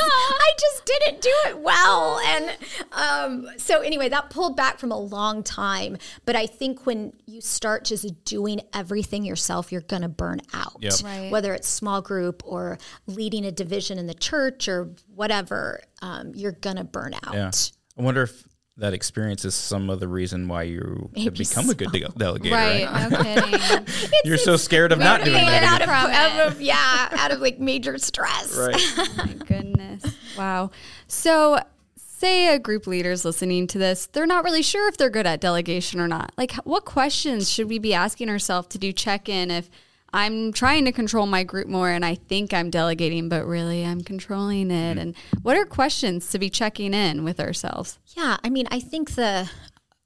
I 0.00 0.50
just 0.58 0.84
didn't 0.84 1.20
do 1.20 1.32
it 1.46 1.58
well. 1.60 2.18
And 2.20 2.56
um, 2.92 3.46
so 3.56 3.80
anyway, 3.80 4.08
that 4.08 4.30
pulled 4.30 4.56
back 4.56 4.78
from 4.78 4.90
a 4.92 4.98
long 4.98 5.42
time. 5.42 5.96
But 6.24 6.36
I 6.36 6.46
think 6.46 6.86
when 6.86 7.12
you 7.26 7.40
start 7.40 7.84
just 7.84 8.24
doing 8.24 8.60
everything 8.74 9.24
yourself, 9.24 9.70
you're 9.72 9.80
going 9.82 10.02
to 10.02 10.08
burn 10.08 10.40
out. 10.52 10.76
Yep. 10.80 10.92
Right. 11.04 11.30
Whether 11.30 11.54
it's 11.54 11.68
small 11.68 12.02
group 12.02 12.42
or 12.44 12.78
leading 13.06 13.44
a 13.44 13.52
division 13.52 13.98
in 13.98 14.06
the 14.06 14.14
church 14.14 14.68
or 14.68 14.90
whatever, 15.14 15.82
um, 16.02 16.32
you're 16.34 16.52
going 16.52 16.76
to 16.76 16.84
burn 16.84 17.14
out. 17.14 17.34
Yeah. 17.34 17.50
I 17.98 18.02
wonder 18.02 18.22
if 18.22 18.44
that 18.80 18.94
experience 18.94 19.44
is 19.44 19.54
some 19.54 19.88
of 19.90 20.00
the 20.00 20.08
reason 20.08 20.48
why 20.48 20.62
you 20.64 21.10
have 21.16 21.24
Maybe 21.24 21.38
become 21.44 21.68
a 21.70 21.74
good 21.74 21.92
de- 21.92 22.00
delegator. 22.00 22.50
Right. 22.52 22.86
Right. 22.86 23.10
No 23.10 23.22
kidding. 23.22 23.86
You're 24.24 24.38
so 24.38 24.56
scared 24.56 24.90
of 24.92 24.98
not 24.98 25.22
doing 25.22 25.34
Motivated 25.36 25.62
that. 25.62 25.82
out 25.82 26.08
of, 26.08 26.38
out 26.38 26.46
of 26.52 26.60
yeah, 26.60 27.08
out 27.18 27.30
of 27.30 27.40
like 27.40 27.58
major 27.60 27.98
stress. 27.98 28.56
Right. 28.56 28.76
Oh 28.98 29.12
my 29.16 29.32
goodness. 29.46 30.04
Wow. 30.36 30.70
So, 31.06 31.60
say 31.96 32.54
a 32.54 32.58
group 32.58 32.86
leader's 32.86 33.24
listening 33.24 33.66
to 33.68 33.78
this, 33.78 34.06
they're 34.06 34.26
not 34.26 34.44
really 34.44 34.62
sure 34.62 34.88
if 34.88 34.96
they're 34.96 35.10
good 35.10 35.26
at 35.26 35.40
delegation 35.40 36.00
or 36.00 36.08
not. 36.08 36.32
Like, 36.38 36.52
what 36.64 36.84
questions 36.84 37.50
should 37.50 37.68
we 37.68 37.78
be 37.78 37.92
asking 37.94 38.28
ourselves 38.30 38.68
to 38.68 38.78
do 38.78 38.92
check 38.92 39.28
in 39.28 39.50
if 39.50 39.68
I'm 40.12 40.52
trying 40.52 40.84
to 40.86 40.92
control 40.92 41.26
my 41.26 41.44
group 41.44 41.68
more 41.68 41.90
and 41.90 42.04
I 42.04 42.14
think 42.14 42.52
I'm 42.52 42.70
delegating, 42.70 43.28
but 43.28 43.46
really 43.46 43.84
I'm 43.84 44.02
controlling 44.02 44.70
it? 44.70 44.90
Mm-hmm. 44.90 44.98
And 44.98 45.16
what 45.42 45.56
are 45.56 45.64
questions 45.64 46.30
to 46.30 46.38
be 46.38 46.50
checking 46.50 46.94
in 46.94 47.24
with 47.24 47.40
ourselves? 47.40 47.98
Yeah, 48.16 48.36
I 48.42 48.50
mean, 48.50 48.66
I 48.70 48.80
think 48.80 49.14
the 49.14 49.50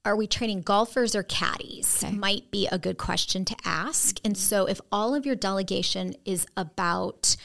are 0.05 0.15
we 0.15 0.27
training 0.27 0.61
golfers 0.61 1.15
or 1.15 1.23
caddies 1.23 2.05
might 2.11 2.51
be 2.51 2.67
a 2.71 2.77
good 2.77 2.97
question 2.97 3.43
to 3.45 3.55
ask. 3.65 4.19
And 4.23 4.35
mm-hmm. 4.35 4.39
so, 4.39 4.65
if 4.67 4.79
all 4.91 5.15
of 5.15 5.25
your 5.25 5.35
delegation 5.35 6.13
is 6.25 6.45
about 6.55 7.35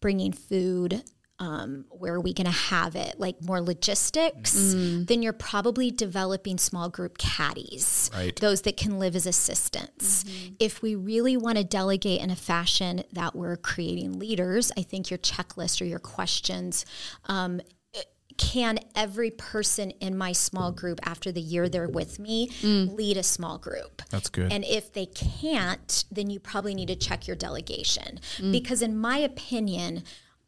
bringing 0.00 0.32
food, 0.32 1.02
um, 1.42 1.84
where 1.90 2.14
are 2.14 2.20
we 2.20 2.32
going 2.32 2.46
to 2.46 2.52
have 2.52 2.94
it, 2.94 3.18
like 3.18 3.42
more 3.42 3.60
logistics, 3.60 4.52
then 4.74 5.22
you're 5.24 5.32
probably 5.32 5.90
developing 5.90 6.56
small 6.56 6.88
group 6.88 7.18
caddies, 7.18 8.10
Right. 8.14 8.36
those 8.36 8.62
that 8.62 8.76
can 8.76 9.00
live 9.00 9.16
as 9.16 9.26
assistants. 9.26 10.24
If 10.60 10.82
we 10.82 10.94
really 10.94 11.36
want 11.36 11.58
to 11.58 11.64
delegate 11.64 12.20
in 12.20 12.30
a 12.30 12.36
fashion 12.36 13.02
that 13.12 13.34
we're 13.34 13.56
creating 13.56 14.20
leaders, 14.20 14.70
I 14.78 14.82
think 14.82 15.10
your 15.10 15.18
checklist 15.18 15.82
or 15.82 15.84
your 15.84 15.98
questions 15.98 16.86
um, 17.24 17.60
can 18.38 18.78
every 18.96 19.30
person 19.30 19.90
in 20.00 20.16
my 20.16 20.32
small 20.32 20.72
group 20.72 21.00
after 21.04 21.30
the 21.30 21.40
year 21.40 21.68
they're 21.68 21.86
with 21.88 22.18
me 22.18 22.50
lead 22.62 23.16
a 23.16 23.22
small 23.22 23.58
group? 23.58 24.00
That's 24.10 24.30
good. 24.30 24.50
And 24.52 24.64
if 24.64 24.92
they 24.92 25.06
can't, 25.06 26.04
then 26.10 26.30
you 26.30 26.40
probably 26.40 26.74
need 26.74 26.88
to 26.88 26.96
check 26.96 27.26
your 27.26 27.36
delegation. 27.36 28.20
Because, 28.40 28.80
in 28.80 28.96
my 28.96 29.18
opinion, 29.18 30.04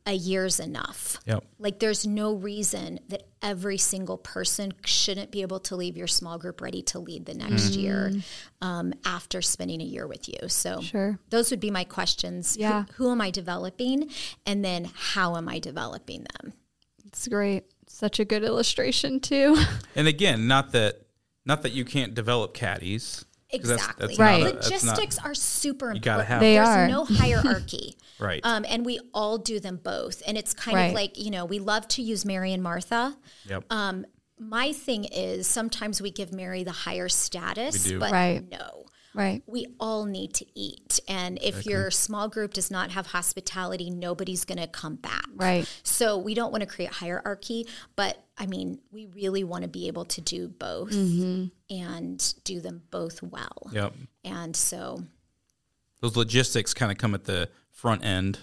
a 0.07 0.13
year's 0.13 0.61
enough. 0.61 1.19
Yep. 1.27 1.45
Like, 1.59 1.79
there's 1.79 2.07
no 2.07 2.35
reason 2.35 3.01
that 3.09 3.23
every 3.41 3.79
single 3.79 4.19
person 4.19 4.73
shouldn't 4.85 5.31
be 5.31 5.41
able 5.43 5.61
to 5.61 5.77
leave 5.77 5.97
your 5.97 6.07
small 6.07 6.37
group 6.39 6.61
ready 6.61 6.83
to 6.83 6.99
lead 6.99 7.25
the 7.25 7.33
next 7.35 7.71
year 7.75 8.13
um, 8.61 8.93
after 9.07 9.41
spending 9.41 9.81
a 9.81 9.85
year 9.85 10.07
with 10.07 10.29
you. 10.29 10.49
So, 10.49 10.83
Sure. 10.83 11.19
those 11.31 11.51
would 11.51 11.61
be 11.61 11.71
my 11.71 11.85
questions. 11.85 12.55
Who- 12.55 12.61
Yeah. 12.61 12.85
Who, 12.97 13.11
am 13.11 13.21
I 13.23 13.31
developing? 13.31 14.11
And 14.45 14.63
then, 14.65 14.91
how 14.95 15.37
am 15.37 15.49
I 15.49 15.59
developing 15.59 16.27
them? 16.39 16.53
It's 17.07 17.27
great. 17.29 17.65
Such 17.89 18.19
a 18.21 18.25
good 18.25 18.43
illustration 18.43 19.21
too. 19.21 19.57
And 19.95 20.09
again, 20.09 20.47
not 20.49 20.73
that 20.73 21.03
not 21.47 21.63
that 21.63 21.73
you 21.73 21.85
can't 21.85 22.13
develop 22.15 22.53
caddies. 22.55 23.25
'Cause 23.61 23.69
that's- 23.71 23.87
Exactly. 23.89 24.07
that's 24.09 24.19
Right. 24.19 24.41
a- 24.43 24.45
that's 24.57 24.71
not- 24.85 24.97
Logistics 24.99 25.19
are 25.25 25.35
super 25.35 25.87
important. 25.87 26.05
gotta 26.05 26.25
have 26.25 26.41
They 26.41 26.55
There's 26.55 26.69
are. 26.69 26.89
no 26.89 27.05
hierarchy. 27.09 27.97
Right. 28.19 28.41
Um, 28.45 28.65
and 28.69 28.85
we 28.87 29.01
all 29.13 29.39
do 29.39 29.61
them 29.61 29.81
both. 29.83 30.23
And 30.27 30.37
it's 30.39 30.55
kind 30.55 30.77
Right. 30.77 30.85
of 30.87 30.95
like, 30.95 31.19
you 31.19 31.31
know, 31.31 31.45
we 31.45 31.59
love 31.59 31.89
to 31.89 32.03
use 32.03 32.25
Mary 32.25 32.53
and 32.53 32.63
Martha. 32.63 33.17
Yep. 33.49 33.65
Um, 33.71 34.07
my 34.39 34.73
thing 34.73 35.05
is 35.05 35.47
sometimes 35.47 36.01
we 36.03 36.11
give 36.11 36.33
Mary 36.33 36.65
the 36.65 36.73
higher 36.73 37.09
status, 37.09 37.85
We 37.85 37.91
do. 37.91 37.99
but 38.01 38.13
Right. 38.13 38.43
no. 38.51 38.85
Right. 39.15 39.43
We 39.47 39.67
all 39.81 40.05
need 40.05 40.35
to 40.35 40.47
eat. 40.55 41.01
And 41.09 41.39
if 41.43 41.65
your 41.67 41.91
small 41.91 42.29
group 42.29 42.53
does 42.55 42.71
not 42.71 42.91
have 42.91 43.07
hospitality, 43.09 43.91
nobody's 43.91 44.45
going 44.45 44.59
to 44.59 44.67
come 44.67 44.97
back. 44.97 45.27
Right. 45.35 45.67
So 45.83 46.19
we 46.19 46.35
don't 46.35 46.51
want 46.53 46.63
to 46.63 46.67
create 46.67 46.93
hierarchy, 46.93 47.67
but 47.97 48.19
I 48.37 48.47
mean, 48.47 48.81
we 48.91 49.07
really 49.07 49.45
want 49.45 49.63
to 49.63 49.69
be 49.69 49.87
able 49.87 50.05
to 50.07 50.21
do 50.21 50.49
both 50.49 50.91
Mm-hmm. 50.91 51.47
and 51.75 52.35
do 52.45 52.61
them 52.61 52.83
both 52.91 53.23
well. 53.23 53.71
yep. 53.73 53.95
And 54.25 54.55
so, 54.57 55.05
Those 56.01 56.17
logistics 56.17 56.75
kind 56.75 56.91
of 56.93 56.99
come 56.99 57.15
at 57.15 57.25
the 57.25 57.49
front 57.71 58.05
end 58.05 58.41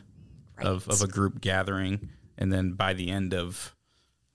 of, 0.60 0.88
of 0.88 1.02
a 1.02 1.08
group 1.08 1.42
gathering, 1.42 2.10
and 2.38 2.52
then 2.54 2.74
by 2.74 2.94
the 2.94 3.10
end 3.10 3.34
of 3.34 3.76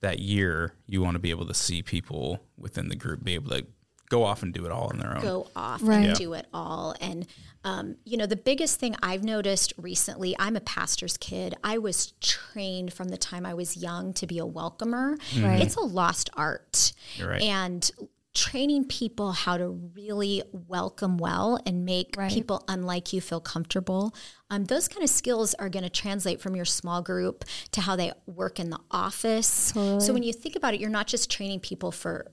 that 0.01 0.19
year, 0.19 0.73
you 0.85 1.01
want 1.01 1.15
to 1.15 1.19
be 1.19 1.31
able 1.31 1.47
to 1.47 1.53
see 1.53 1.81
people 1.81 2.39
within 2.57 2.87
the 2.89 2.95
group 2.95 3.23
be 3.23 3.33
able 3.33 3.49
to 3.51 3.65
go 4.09 4.23
off 4.23 4.41
and 4.43 4.53
do 4.53 4.65
it 4.65 4.71
all 4.71 4.87
on 4.87 4.97
their 4.99 5.15
own. 5.17 5.21
go 5.21 5.47
off 5.55 5.81
Right. 5.83 5.95
and 5.97 6.05
Yeah. 6.07 6.13
do 6.13 6.33
it 6.33 6.47
all. 6.53 6.95
And, 7.01 7.27
um, 7.63 7.95
you 8.05 8.15
know, 8.17 8.25
the 8.25 8.37
biggest 8.37 8.79
thing 8.79 8.95
I've 9.03 9.23
noticed 9.23 9.73
recently, 9.77 10.35
I'm 10.39 10.55
a 10.55 10.61
pastor's 10.61 11.17
kid. 11.17 11.55
I 11.63 11.77
was 11.77 12.13
trained 12.21 12.93
from 12.93 13.09
the 13.09 13.17
time 13.17 13.45
I 13.45 13.53
was 13.53 13.75
young 13.75 14.13
to 14.13 14.25
be 14.27 14.39
a 14.39 14.45
welcomer. 14.45 15.17
Right. 15.41 15.61
It's 15.61 15.75
a 15.75 15.81
lost 15.81 16.29
art. 16.35 16.93
You're 17.15 17.29
right. 17.29 17.41
And 17.41 17.89
training 18.33 18.85
people 18.85 19.31
how 19.31 19.57
to 19.57 19.67
really 19.95 20.43
welcome 20.53 21.17
well 21.17 21.59
and 21.65 21.83
make 21.85 22.15
Right. 22.15 22.31
people 22.31 22.63
unlike 22.67 23.11
you 23.11 23.19
feel 23.19 23.39
comfortable. 23.41 24.13
Um, 24.51 24.65
those 24.65 24.87
kind 24.87 25.03
of 25.03 25.09
skills 25.09 25.55
are 25.55 25.69
going 25.69 25.81
to 25.83 25.89
translate 25.89 26.39
from 26.39 26.55
your 26.55 26.63
small 26.65 27.01
group 27.01 27.43
to 27.71 27.81
how 27.81 27.95
they 27.95 28.11
work 28.27 28.59
in 28.59 28.69
the 28.69 28.79
office. 28.91 29.47
So 29.73 30.13
when 30.13 30.21
you 30.21 30.33
think 30.33 30.55
about 30.55 30.75
it, 30.75 30.79
you're 30.79 30.89
not 30.91 31.07
just 31.07 31.31
training 31.31 31.61
people 31.61 31.91
for 31.91 32.27
a 32.29 32.31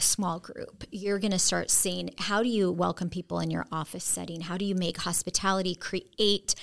small 0.00 0.38
group. 0.38 0.84
You're 0.90 1.18
going 1.18 1.32
to 1.32 1.38
start 1.38 1.70
seeing 1.70 2.10
how 2.18 2.42
do 2.42 2.48
you 2.48 2.70
welcome 2.72 3.10
people 3.10 3.40
in 3.40 3.50
your 3.50 3.66
office 3.72 4.04
setting? 4.04 4.42
How 4.42 4.56
do 4.56 4.64
you 4.64 4.74
make 4.74 4.98
hospitality 4.98 5.74
create 5.74 6.54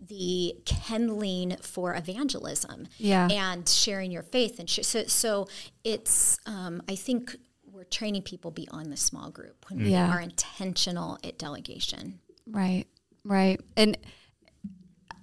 the 0.00 0.54
kindling 0.64 1.56
for 1.60 1.94
evangelism? 1.94 2.88
Yeah. 2.98 3.28
and 3.30 3.68
sharing 3.68 4.10
your 4.10 4.22
faith 4.22 4.58
and 4.58 4.68
sh- 4.68 4.80
so 4.82 5.04
so 5.04 5.48
it's 5.82 6.38
um, 6.46 6.82
I 6.88 6.94
think 6.94 7.36
we're 7.70 7.84
training 7.84 8.22
people 8.22 8.50
beyond 8.50 8.92
the 8.92 8.96
small 8.96 9.30
group 9.30 9.66
when 9.68 9.80
Yeah. 9.80 10.08
we 10.08 10.12
are 10.14 10.20
intentional 10.20 11.18
at 11.24 11.38
delegation. 11.38 12.20
Right. 12.46 12.84
Right. 13.24 13.60
And 13.76 13.96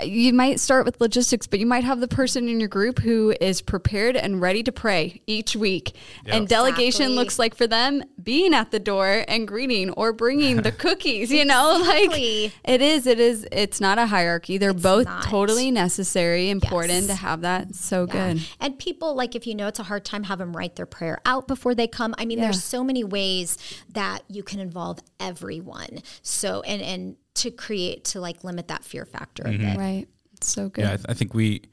you 0.03 0.33
might 0.33 0.59
start 0.59 0.85
with 0.85 0.99
logistics, 1.01 1.47
but 1.47 1.59
you 1.59 1.65
might 1.65 1.83
have 1.83 1.99
the 1.99 2.07
person 2.07 2.47
in 2.49 2.59
your 2.59 2.69
group 2.69 2.99
who 2.99 3.33
is 3.41 3.61
prepared 3.61 4.15
and 4.15 4.41
ready 4.41 4.63
to 4.63 4.71
pray 4.71 5.21
each 5.27 5.55
week. 5.55 5.95
And 6.25 6.47
delegation 6.47 7.03
Exactly. 7.03 7.15
looks 7.15 7.39
like 7.39 7.55
for 7.55 7.67
them 7.67 8.03
being 8.21 8.53
at 8.53 8.71
the 8.71 8.79
door 8.79 9.23
and 9.27 9.47
greeting 9.47 9.89
or 9.91 10.13
bringing 10.13 10.57
the 10.61 10.71
cookies, 10.83 11.31
you 11.31 11.45
know, 11.45 11.81
like 11.87 12.03
Exactly. 12.05 12.51
it 12.65 12.81
is, 12.81 13.07
it 13.07 13.19
is, 13.19 13.47
it's 13.51 13.81
not 13.81 13.97
a 13.97 14.05
hierarchy. 14.05 14.57
They're 14.57 14.73
both 14.73 15.05
not. 15.05 15.23
totally 15.23 15.71
necessary, 15.71 16.49
important 16.49 16.91
Yes. 17.01 17.07
to 17.07 17.15
have 17.15 17.41
that. 17.41 17.75
So 17.75 18.05
Yeah. 18.07 18.33
good. 18.33 18.43
And 18.59 18.77
people 18.79 19.15
like 19.15 19.35
if 19.35 19.45
you 19.47 19.55
know 19.55 19.67
it's 19.67 19.79
a 19.79 19.83
hard 19.83 20.05
time, 20.05 20.23
have 20.23 20.39
them 20.39 20.55
write 20.55 20.75
their 20.75 20.85
prayer 20.85 21.19
out 21.25 21.47
before 21.47 21.75
they 21.75 21.87
come. 21.87 22.13
I 22.17 22.25
mean, 22.25 22.37
Yeah. 22.37 22.45
there's 22.45 22.63
so 22.63 22.83
many 22.83 23.03
ways 23.03 23.57
that 23.93 24.23
you 24.27 24.43
can 24.43 24.59
involve 24.59 24.99
everyone. 25.19 25.99
So 26.21 26.61
and 26.61 26.81
and 26.81 27.15
to 27.35 27.51
create 27.51 28.05
to 28.05 28.21
like 28.21 28.43
limit 28.43 28.67
that 28.67 28.83
fear 28.83 29.05
factor 29.05 29.43
a 29.43 29.49
mm-hmm. 29.49 29.63
bit. 29.63 29.77
Right. 29.77 30.07
So 30.41 30.69
good. 30.69 30.83
Yeah, 30.83 30.93
I, 30.93 30.95
th- 30.97 31.05
I 31.09 31.13
think 31.13 31.33
we 31.33 31.63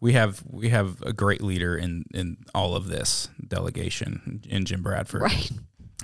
we 0.00 0.12
have 0.12 0.42
we 0.48 0.68
have 0.70 1.00
a 1.02 1.12
great 1.12 1.42
leader 1.42 1.76
in 1.76 2.04
in 2.14 2.38
all 2.54 2.74
of 2.74 2.88
this 2.88 3.28
delegation 3.46 4.42
in 4.48 4.64
Jim 4.64 4.82
Bradford. 4.82 5.22
Right. 5.22 5.50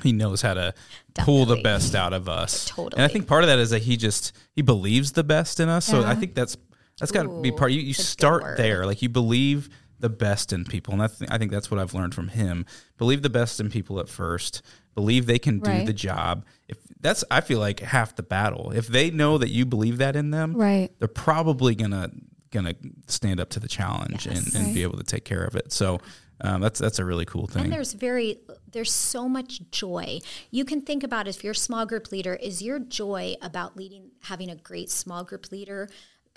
He 0.03 0.12
knows 0.12 0.42
how 0.42 0.55
to 0.55 0.75
pull 1.18 1.44
the 1.44 1.57
best 1.57 1.97
out 1.97 2.12
of 2.12 2.29
us. 2.29 2.66
Totally. 2.66 3.03
And 3.03 3.03
I 3.03 3.12
think 3.12 3.27
part 3.27 3.42
of 3.42 3.49
that 3.49 3.59
is 3.59 3.71
that 3.71 3.83
he 3.83 3.97
just 3.97 4.33
he 4.53 4.62
believes 4.62 5.12
the 5.12 5.25
best 5.25 5.59
in 5.59 5.68
us. 5.68 5.85
So 5.85 6.05
I 6.05 6.14
think 6.14 6.37
that's 6.37 6.57
that's 6.99 7.12
got 7.12 7.25
to 7.25 7.40
be 7.40 7.51
part. 7.51 7.73
You, 7.73 7.81
you 7.81 7.94
that's 7.94 8.01
a 8.01 8.03
good 8.03 8.09
start 8.09 8.57
there, 8.57 8.87
like 8.87 9.03
you 9.03 9.09
believe 9.09 9.68
the 10.00 10.08
best 10.08 10.52
in 10.52 10.64
people, 10.64 10.92
and 10.92 11.00
that's 11.00 11.20
I 11.28 11.38
think 11.38 11.50
that's 11.50 11.70
what 11.70 11.80
I've 11.80 11.94
learned 11.94 12.14
from 12.14 12.28
him. 12.28 12.66
Believe 12.98 13.22
the 13.22 13.30
best 13.30 13.61
in 13.61 13.70
people 13.70 13.98
at 14.00 14.08
first. 14.08 14.62
Believe 14.94 15.26
they 15.26 15.38
can 15.38 15.61
do 15.61 15.70
Right. 15.70 15.87
the 15.87 15.92
job. 15.92 16.44
If 16.68 16.78
that's 17.00 17.24
I 17.30 17.40
feel 17.40 17.58
like 17.61 17.80
half 17.80 18.16
the 18.16 18.22
battle. 18.22 18.72
If 18.74 18.88
they 18.88 19.11
know 19.11 19.38
that 19.38 19.50
you 19.50 19.64
believe 19.66 19.98
that 19.98 20.16
in 20.16 20.30
them, 20.30 20.54
Right. 20.54 20.90
they're 20.98 21.08
probably 21.08 21.74
gonna 21.74 22.11
gonna 22.50 22.74
stand 23.06 23.38
up 23.40 23.50
to 23.50 23.61
the 23.61 23.68
challenge 23.68 24.26
and, 24.26 24.38
and 24.54 24.66
Right. 24.66 24.74
be 24.74 24.82
able 24.82 24.96
to 24.98 25.04
take 25.04 25.24
care 25.24 25.44
of 25.44 25.54
it. 25.54 25.70
So 25.72 26.00
um, 26.40 26.61
that's 26.61 26.78
that's 26.78 26.98
a 27.00 27.04
really 27.04 27.24
cool 27.24 27.46
thing. 27.46 27.64
And 27.64 27.72
there's 27.72 27.92
very 27.94 28.38
there's 28.70 28.92
so 28.92 29.28
much 29.28 29.61
joy. 29.70 30.20
You 30.50 30.64
can 30.64 30.82
think 30.82 31.02
about 31.02 31.26
if 31.28 31.42
you're 31.42 31.52
a 31.52 31.56
small 31.56 31.84
group 31.87 32.11
leader, 32.12 32.34
is 32.34 32.62
your 32.62 32.78
joy 32.78 33.34
about 33.42 33.76
leading 33.76 34.11
having 34.22 34.48
a 34.50 34.56
great 34.56 34.90
small 34.90 35.24
group 35.24 35.50
leader, 35.50 35.88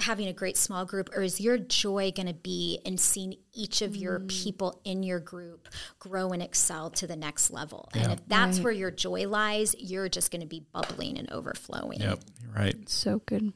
having 0.01 0.27
a 0.27 0.33
great 0.33 0.57
small 0.57 0.85
group, 0.85 1.09
or 1.15 1.21
is 1.21 1.39
your 1.39 1.57
joy 1.57 2.11
gonna 2.15 2.33
be 2.33 2.79
in 2.85 2.97
seeing 2.97 3.35
each 3.53 3.81
of 3.81 3.95
your 3.95 4.19
mm. 4.19 4.27
people 4.27 4.79
in 4.83 5.03
your 5.03 5.19
group 5.19 5.67
grow 5.99 6.29
and 6.29 6.41
excel 6.41 6.89
to 6.91 7.07
the 7.07 7.15
next 7.15 7.51
level? 7.51 7.89
And 7.93 8.11
if 8.11 8.19
that's 8.27 8.57
Right. 8.57 8.63
where 8.63 8.73
your 8.73 8.91
joy 8.91 9.27
lies, 9.27 9.75
you're 9.79 10.09
just 10.09 10.31
gonna 10.31 10.45
be 10.45 10.65
bubbling 10.71 11.17
and 11.17 11.29
overflowing. 11.31 12.01
Yep, 12.01 12.19
you're 12.41 12.51
right. 12.53 12.89
So 12.89 13.21
good. 13.25 13.53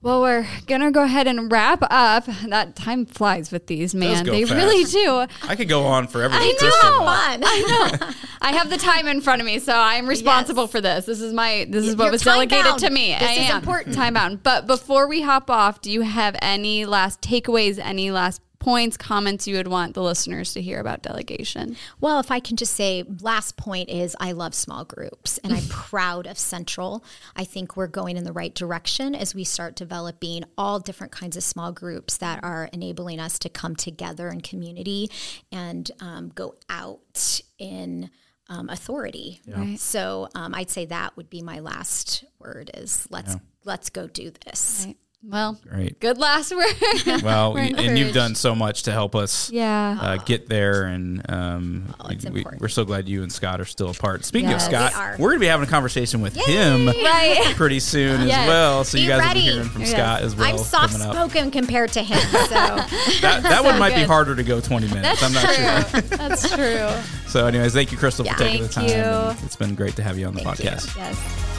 Well, 0.00 0.20
we're 0.20 0.46
gonna 0.66 0.92
go 0.92 1.02
ahead 1.02 1.26
and 1.26 1.50
wrap 1.50 1.82
up. 1.90 2.26
That 2.46 2.76
time 2.76 3.04
flies 3.04 3.50
with 3.50 3.66
these, 3.66 3.96
man. 3.96 4.24
They 4.24 4.44
fast. 4.44 4.54
really 4.54 4.84
do. 4.84 5.26
I 5.48 5.56
could 5.56 5.68
go 5.68 5.84
on 5.86 6.06
forever. 6.06 6.34
I 6.34 6.46
with 6.46 6.58
this 6.60 6.82
know. 6.84 7.00
one. 7.00 7.06
Fun. 7.06 7.42
I 7.44 7.98
know. 8.00 8.10
I 8.40 8.52
have 8.52 8.70
the 8.70 8.76
time 8.76 9.08
in 9.08 9.20
front 9.20 9.40
of 9.42 9.46
me, 9.46 9.58
so 9.58 9.72
I'm 9.74 10.06
responsible 10.08 10.68
for 10.68 10.80
this. 10.80 11.04
This 11.06 11.20
is 11.20 11.32
my 11.32 11.66
this 11.68 11.84
is 11.84 11.96
what 11.96 12.04
You're 12.04 12.12
was 12.12 12.22
delegated 12.22 12.64
time-bound. 12.64 12.80
to 12.80 12.90
me. 12.90 13.08
This 13.18 13.28
I 13.28 13.32
is 13.32 13.50
am 13.50 13.58
important. 13.58 13.96
Time 13.96 14.14
bound. 14.14 14.44
But 14.44 14.68
before 14.68 15.08
we 15.08 15.22
hop 15.22 15.50
off, 15.50 15.80
do 15.80 15.90
you 15.90 16.02
have 16.02 16.36
any 16.40 16.84
last 16.86 17.20
takeaways? 17.20 17.80
Any 17.80 18.12
last 18.12 18.40
points, 18.58 18.96
comments 18.96 19.46
you 19.46 19.56
would 19.56 19.68
want 19.68 19.94
the 19.94 20.02
listeners 20.02 20.52
to 20.54 20.62
hear 20.62 20.80
about 20.80 21.02
delegation? 21.02 21.76
Well, 22.00 22.20
if 22.20 22.30
I 22.30 22.40
can 22.40 22.56
just 22.56 22.74
say, 22.74 23.04
last 23.20 23.56
point 23.56 23.88
is 23.88 24.16
I 24.20 24.32
love 24.32 24.54
small 24.54 24.84
groups 24.84 25.38
and 25.38 25.52
I'm 25.52 25.66
proud 25.68 26.26
of 26.26 26.38
Central. 26.38 27.04
I 27.36 27.44
think 27.44 27.76
we're 27.76 27.86
going 27.86 28.16
in 28.16 28.24
the 28.24 28.32
right 28.32 28.54
direction 28.54 29.14
as 29.14 29.34
we 29.34 29.44
start 29.44 29.76
developing 29.76 30.44
all 30.56 30.80
different 30.80 31.12
kinds 31.12 31.36
of 31.36 31.42
small 31.42 31.72
groups 31.72 32.16
that 32.18 32.42
are 32.42 32.68
enabling 32.72 33.20
us 33.20 33.38
to 33.40 33.48
come 33.48 33.76
together 33.76 34.28
in 34.28 34.40
community 34.40 35.10
and 35.52 35.90
um, 36.00 36.30
go 36.34 36.54
out 36.68 37.40
in 37.58 38.10
um, 38.48 38.68
authority. 38.70 39.40
Right. 39.46 39.78
So 39.78 40.28
um, 40.34 40.54
I'd 40.54 40.70
say 40.70 40.86
that 40.86 41.16
would 41.16 41.30
be 41.30 41.42
my 41.42 41.60
last 41.60 42.24
word 42.38 42.70
is 42.74 43.06
let's 43.10 43.36
let's 43.64 43.90
go 43.90 44.06
do 44.06 44.32
this. 44.46 44.84
Right. 44.86 44.96
Well, 45.20 45.58
Great. 45.68 45.98
good 45.98 46.16
last 46.16 46.52
word. 46.54 47.22
Well, 47.24 47.52
We're 47.52 47.74
and 47.76 47.98
you've 47.98 48.14
done 48.14 48.36
so 48.36 48.54
much 48.54 48.84
to 48.84 48.92
help 48.92 49.16
us 49.16 49.50
yeah. 49.50 49.98
uh, 50.00 50.16
get 50.18 50.48
there, 50.48 50.84
and 50.84 51.28
um, 51.28 51.92
Oh, 51.98 52.06
it's 52.08 52.24
we, 52.24 52.44
are 52.44 52.68
so 52.68 52.84
glad 52.84 53.08
you 53.08 53.24
and 53.24 53.32
Scott 53.32 53.60
are 53.60 53.64
still 53.64 53.90
apart. 53.90 54.24
Speaking 54.24 54.48
Yes. 54.48 54.66
of 54.66 54.70
Scott, 54.72 54.92
We 54.94 55.00
are. 55.00 55.10
we're 55.18 55.28
going 55.30 55.38
to 55.38 55.40
be 55.40 55.46
having 55.48 55.66
a 55.66 55.70
conversation 55.70 56.20
with 56.20 56.36
him 56.36 56.86
Right. 56.86 57.52
pretty 57.56 57.80
soon 57.80 58.28
Yes. 58.28 58.38
as 58.42 58.46
well. 58.48 58.84
So 58.84 58.96
you 58.96 59.04
Be 59.04 59.08
guys 59.08 59.18
will 59.20 59.26
ready. 59.26 59.40
be 59.40 59.46
hearing 59.46 59.68
from 59.68 59.80
Yes. 59.82 59.90
Scott 59.90 60.22
as 60.22 60.36
well. 60.36 60.46
I'm 60.52 60.58
soft 60.58 60.92
coming 60.92 61.08
up. 61.08 61.14
spoken 61.14 61.50
compared 61.50 61.90
to 61.92 62.02
him. 62.02 62.20
So 62.20 62.48
That, 63.20 63.40
that 63.42 63.64
one 63.64 63.76
might 63.80 63.96
be 63.96 64.04
harder 64.04 64.36
to 64.36 64.44
go 64.44 64.60
20 64.60 64.86
minutes. 64.94 65.20
I'm 65.20 65.32
not 65.32 65.52
sure. 65.52 66.00
That's 66.16 66.48
true. 66.54 66.88
So, 67.28 67.44
anyways, 67.46 67.74
thank 67.74 67.90
you, 67.90 67.98
Crystal, 67.98 68.24
Yeah. 68.24 68.34
for 68.34 68.44
taking 68.44 68.62
the 68.62 68.68
time. 68.68 68.86
You. 68.86 69.36
It's 69.44 69.56
been 69.56 69.74
great 69.74 69.96
to 69.96 70.02
have 70.04 70.16
you 70.16 70.26
on 70.28 70.34
the 70.34 70.42
Thank 70.44 70.60
you. 70.62 70.70
podcast. 70.70 71.57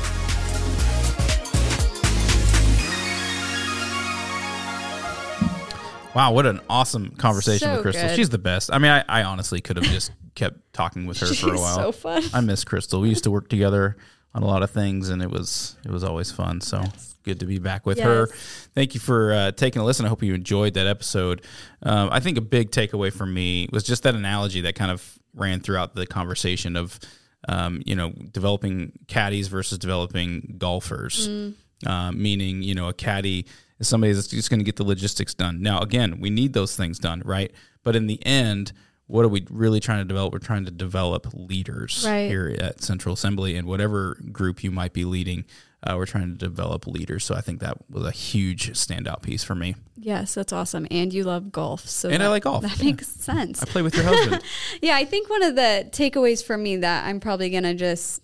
Wow, 6.19 6.33
what 6.33 6.45
an 6.45 6.59
awesome 6.69 7.11
conversation 7.11 7.69
So 7.69 7.73
with 7.75 7.81
Crystal. 7.81 8.09
good. 8.09 8.15
She's 8.17 8.27
the 8.27 8.37
best. 8.37 8.73
I 8.73 8.77
mean, 8.77 8.91
I, 8.91 9.05
I 9.07 9.23
honestly 9.23 9.61
could 9.61 9.77
have 9.77 9.85
just 9.85 10.11
kept 10.35 10.73
talking 10.73 11.05
with 11.05 11.17
her 11.19 11.27
for 11.27 11.31
a 11.31 11.35
She's 11.35 11.43
while. 11.61 11.75
so 11.75 11.91
fun. 11.93 12.23
I 12.33 12.41
miss 12.41 12.65
Crystal. 12.65 12.99
We 12.99 13.07
used 13.07 13.23
to 13.23 13.31
work 13.31 13.47
together 13.47 13.95
on 14.35 14.43
a 14.43 14.45
lot 14.45 14.61
of 14.61 14.69
things, 14.69 15.07
and 15.07 15.21
it 15.21 15.31
was 15.31 15.77
it 15.85 15.91
was 15.91 16.03
always 16.03 16.29
fun. 16.29 16.59
So 16.59 16.83
good 17.23 17.39
to 17.39 17.45
be 17.45 17.57
back 17.57 17.85
with 17.85 17.99
her. 17.99 18.27
Thank 18.75 18.95
you 18.95 18.99
for 18.99 19.31
uh, 19.31 19.51
taking 19.53 19.81
a 19.81 19.85
listen. 19.85 20.05
I 20.05 20.09
hope 20.09 20.21
you 20.21 20.33
enjoyed 20.33 20.73
that 20.73 20.87
episode. 20.87 21.41
Um, 21.83 22.09
I 22.11 22.19
think 22.19 22.37
a 22.37 22.41
big 22.41 22.71
takeaway 22.71 23.13
for 23.13 23.25
me 23.25 23.69
was 23.71 23.83
just 23.83 24.03
that 24.03 24.13
analogy 24.13 24.59
that 24.61 24.75
kind 24.75 24.91
of 24.91 25.17
ran 25.33 25.61
throughout 25.61 25.95
the 25.95 26.05
conversation 26.05 26.75
of 26.75 26.99
um, 27.47 27.81
you 27.85 27.95
know 27.95 28.09
developing 28.09 28.91
caddies 29.07 29.47
versus 29.47 29.77
developing 29.77 30.55
golfers. 30.57 31.29
Mm. 31.29 31.53
Uh, 31.87 32.11
meaning, 32.11 32.61
you 32.61 32.75
know, 32.75 32.89
a 32.89 32.93
caddy 32.93 33.45
is 33.79 33.87
somebody 33.87 34.13
that's 34.13 34.27
just 34.27 34.49
going 34.49 34.59
to 34.59 34.63
get 34.65 34.75
the 34.75 34.83
logistics 34.83 35.33
done. 35.33 35.61
Now, 35.61 35.79
again, 35.79 36.19
we 36.19 36.29
need 36.29 36.53
those 36.53 36.75
things 36.75 36.99
done, 36.99 37.21
right? 37.25 37.51
But 37.83 37.95
in 37.95 38.07
the 38.07 38.23
end, 38.25 38.73
what 39.07 39.25
are 39.25 39.29
we 39.29 39.45
really 39.49 39.79
trying 39.79 39.99
to 39.99 40.05
develop? 40.05 40.33
We're 40.33 40.39
trying 40.39 40.65
to 40.65 40.71
develop 40.71 41.27
leaders 41.33 42.03
Right. 42.05 42.27
here 42.29 42.55
at 42.59 42.83
Central 42.83 43.13
Assembly 43.13 43.55
and 43.55 43.67
whatever 43.67 44.17
group 44.31 44.63
you 44.63 44.69
might 44.71 44.93
be 44.93 45.03
leading. 45.05 45.45
Uh, 45.81 45.95
we're 45.95 46.05
trying 46.05 46.27
to 46.29 46.35
develop 46.37 46.85
leaders. 46.85 47.23
So 47.23 47.33
I 47.35 47.41
think 47.41 47.61
that 47.61 47.77
was 47.89 48.05
a 48.05 48.11
huge 48.11 48.71
standout 48.71 49.21
piece 49.21 49.45
for 49.45 49.55
me. 49.55 49.75
Yes, 49.97 50.33
that's 50.33 50.51
awesome. 50.51 50.85
And 50.91 51.13
you 51.13 51.23
love 51.23 51.51
golf. 51.53 51.87
So 51.87 52.09
And 52.09 52.21
I 52.21 52.27
like 52.27 52.43
golf. 52.43 52.63
That 52.63 52.77
Yeah. 52.79 52.85
makes 52.85 53.07
sense. 53.07 53.61
I 53.63 53.65
play 53.65 53.81
with 53.81 53.95
your 53.95 54.03
husband. 54.03 54.43
Yeah, 54.81 54.95
I 54.97 55.05
think 55.05 55.29
one 55.29 55.41
of 55.41 55.55
the 55.55 55.87
takeaways 55.91 56.43
for 56.43 56.57
me 56.57 56.75
that 56.77 57.05
I'm 57.05 57.19
probably 57.21 57.49
going 57.49 57.63
to 57.63 57.73
just 57.73 58.21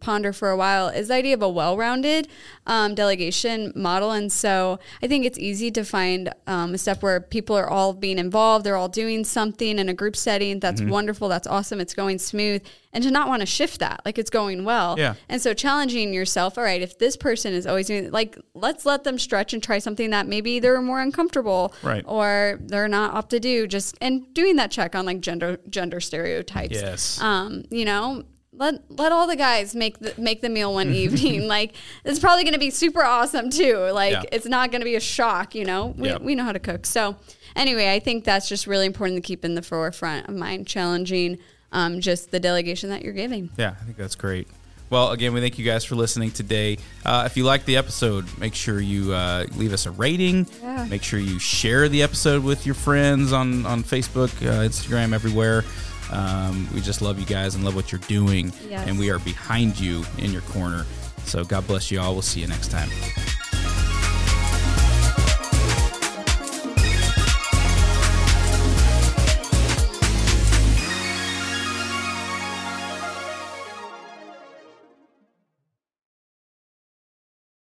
ponder 0.00 0.32
for 0.32 0.50
a 0.50 0.56
while 0.56 0.88
is 0.88 1.08
the 1.08 1.14
idea 1.14 1.34
of 1.34 1.42
a 1.42 1.48
well-rounded 1.48 2.26
um, 2.66 2.94
delegation 2.94 3.72
model 3.76 4.10
and 4.10 4.32
so 4.32 4.78
i 5.02 5.06
think 5.06 5.24
it's 5.24 5.38
easy 5.38 5.70
to 5.70 5.84
find 5.84 6.32
um, 6.46 6.74
a 6.74 6.78
step 6.78 7.02
where 7.02 7.20
people 7.20 7.54
are 7.56 7.68
all 7.68 7.92
being 7.92 8.18
involved 8.18 8.64
they're 8.64 8.76
all 8.76 8.88
doing 8.88 9.24
something 9.24 9.78
in 9.78 9.88
a 9.88 9.94
group 9.94 10.16
setting 10.16 10.58
that's 10.60 10.80
Mm-hmm. 10.80 10.90
wonderful 10.90 11.28
that's 11.28 11.46
awesome 11.46 11.80
it's 11.80 11.92
going 11.94 12.18
smooth 12.18 12.62
and 12.92 13.04
to 13.04 13.10
not 13.10 13.28
want 13.28 13.40
to 13.40 13.46
shift 13.46 13.80
that 13.80 14.00
like 14.06 14.18
it's 14.18 14.30
going 14.30 14.64
well 14.64 14.94
Yeah. 14.98 15.14
and 15.28 15.40
so 15.42 15.52
challenging 15.52 16.14
yourself 16.14 16.56
all 16.56 16.64
right 16.64 16.80
if 16.80 16.98
this 16.98 17.16
person 17.16 17.52
is 17.52 17.66
always 17.66 17.86
doing 17.88 18.10
like 18.10 18.38
let's 18.54 18.86
let 18.86 19.04
them 19.04 19.18
stretch 19.18 19.52
and 19.52 19.62
try 19.62 19.78
something 19.78 20.10
that 20.10 20.26
maybe 20.26 20.58
they're 20.60 20.80
more 20.80 21.00
uncomfortable 21.00 21.74
Right. 21.82 22.04
or 22.06 22.58
they're 22.62 22.88
not 22.88 23.14
up 23.14 23.28
to 23.30 23.40
do 23.40 23.66
just 23.66 23.96
and 24.00 24.32
doing 24.32 24.56
that 24.56 24.70
check 24.70 24.94
on 24.94 25.04
like 25.04 25.20
gender 25.20 25.58
gender 25.68 26.00
stereotypes 26.00 26.72
Yes. 26.80 27.20
um, 27.20 27.64
you 27.70 27.84
know, 27.84 28.24
let 28.60 28.74
let 28.90 29.10
all 29.10 29.26
the 29.26 29.34
guys 29.36 29.74
make 29.74 29.98
the 29.98 30.14
make 30.18 30.40
the 30.42 30.48
meal 30.48 30.72
one 30.72 30.90
evening. 31.04 31.48
like 31.48 31.74
it's 32.04 32.20
probably 32.20 32.44
going 32.44 32.52
to 32.54 32.60
be 32.60 32.70
super 32.70 33.02
awesome 33.02 33.50
too. 33.50 33.76
Like 33.92 34.12
Yeah. 34.12 34.22
it's 34.30 34.46
not 34.46 34.70
going 34.70 34.82
to 34.82 34.84
be 34.84 34.94
a 34.94 35.00
shock. 35.00 35.54
You 35.56 35.64
know, 35.64 35.94
we, 35.98 36.08
Yeah. 36.08 36.18
we 36.20 36.34
know 36.36 36.44
how 36.44 36.52
to 36.52 36.60
cook. 36.60 36.86
So 36.86 37.16
anyway, 37.56 37.92
I 37.92 37.98
think 37.98 38.24
that's 38.24 38.48
just 38.48 38.66
really 38.68 38.86
important 38.86 39.16
to 39.16 39.22
keep 39.22 39.44
in 39.44 39.56
the 39.56 39.62
forefront 39.62 40.28
of 40.28 40.34
mind, 40.36 40.66
challenging 40.68 41.38
um, 41.72 42.00
just 42.00 42.30
the 42.30 42.38
delegation 42.40 42.90
that 42.90 43.02
you're 43.02 43.12
giving. 43.14 43.48
Yeah, 43.56 43.74
I 43.80 43.84
think 43.84 43.96
that's 43.96 44.14
great. 44.16 44.46
Well, 44.90 45.12
again, 45.12 45.32
we 45.32 45.40
thank 45.40 45.56
you 45.56 45.64
guys 45.64 45.84
for 45.84 45.94
listening 45.94 46.32
today. 46.32 46.78
Uh, 47.06 47.22
if 47.24 47.36
you 47.36 47.44
like 47.44 47.64
the 47.64 47.76
episode, 47.76 48.26
make 48.40 48.56
sure 48.56 48.80
you 48.80 49.12
uh, 49.12 49.46
leave 49.54 49.72
us 49.72 49.86
a 49.86 49.92
rating. 49.92 50.48
Yeah. 50.60 50.84
Make 50.90 51.04
sure 51.04 51.20
you 51.20 51.38
share 51.38 51.88
the 51.88 52.02
episode 52.02 52.42
with 52.42 52.66
your 52.66 52.74
friends 52.74 53.32
on, 53.32 53.64
on 53.66 53.84
Facebook, 53.84 54.30
uh, 54.44 54.66
Instagram, 54.68 55.12
everywhere. 55.14 55.62
Um, 56.10 56.68
we 56.74 56.80
just 56.80 57.02
love 57.02 57.18
you 57.18 57.26
guys 57.26 57.54
and 57.54 57.64
love 57.64 57.74
what 57.74 57.92
you're 57.92 58.00
doing. 58.02 58.52
Yes. 58.68 58.88
And 58.88 58.98
we 58.98 59.10
are 59.10 59.18
behind 59.20 59.78
you 59.78 60.04
in 60.18 60.32
your 60.32 60.42
corner. 60.42 60.84
So 61.24 61.44
God 61.44 61.66
bless 61.66 61.90
you 61.90 62.00
all. 62.00 62.12
We'll 62.12 62.22
see 62.22 62.40
you 62.40 62.46
next 62.46 62.70
time. 62.70 62.88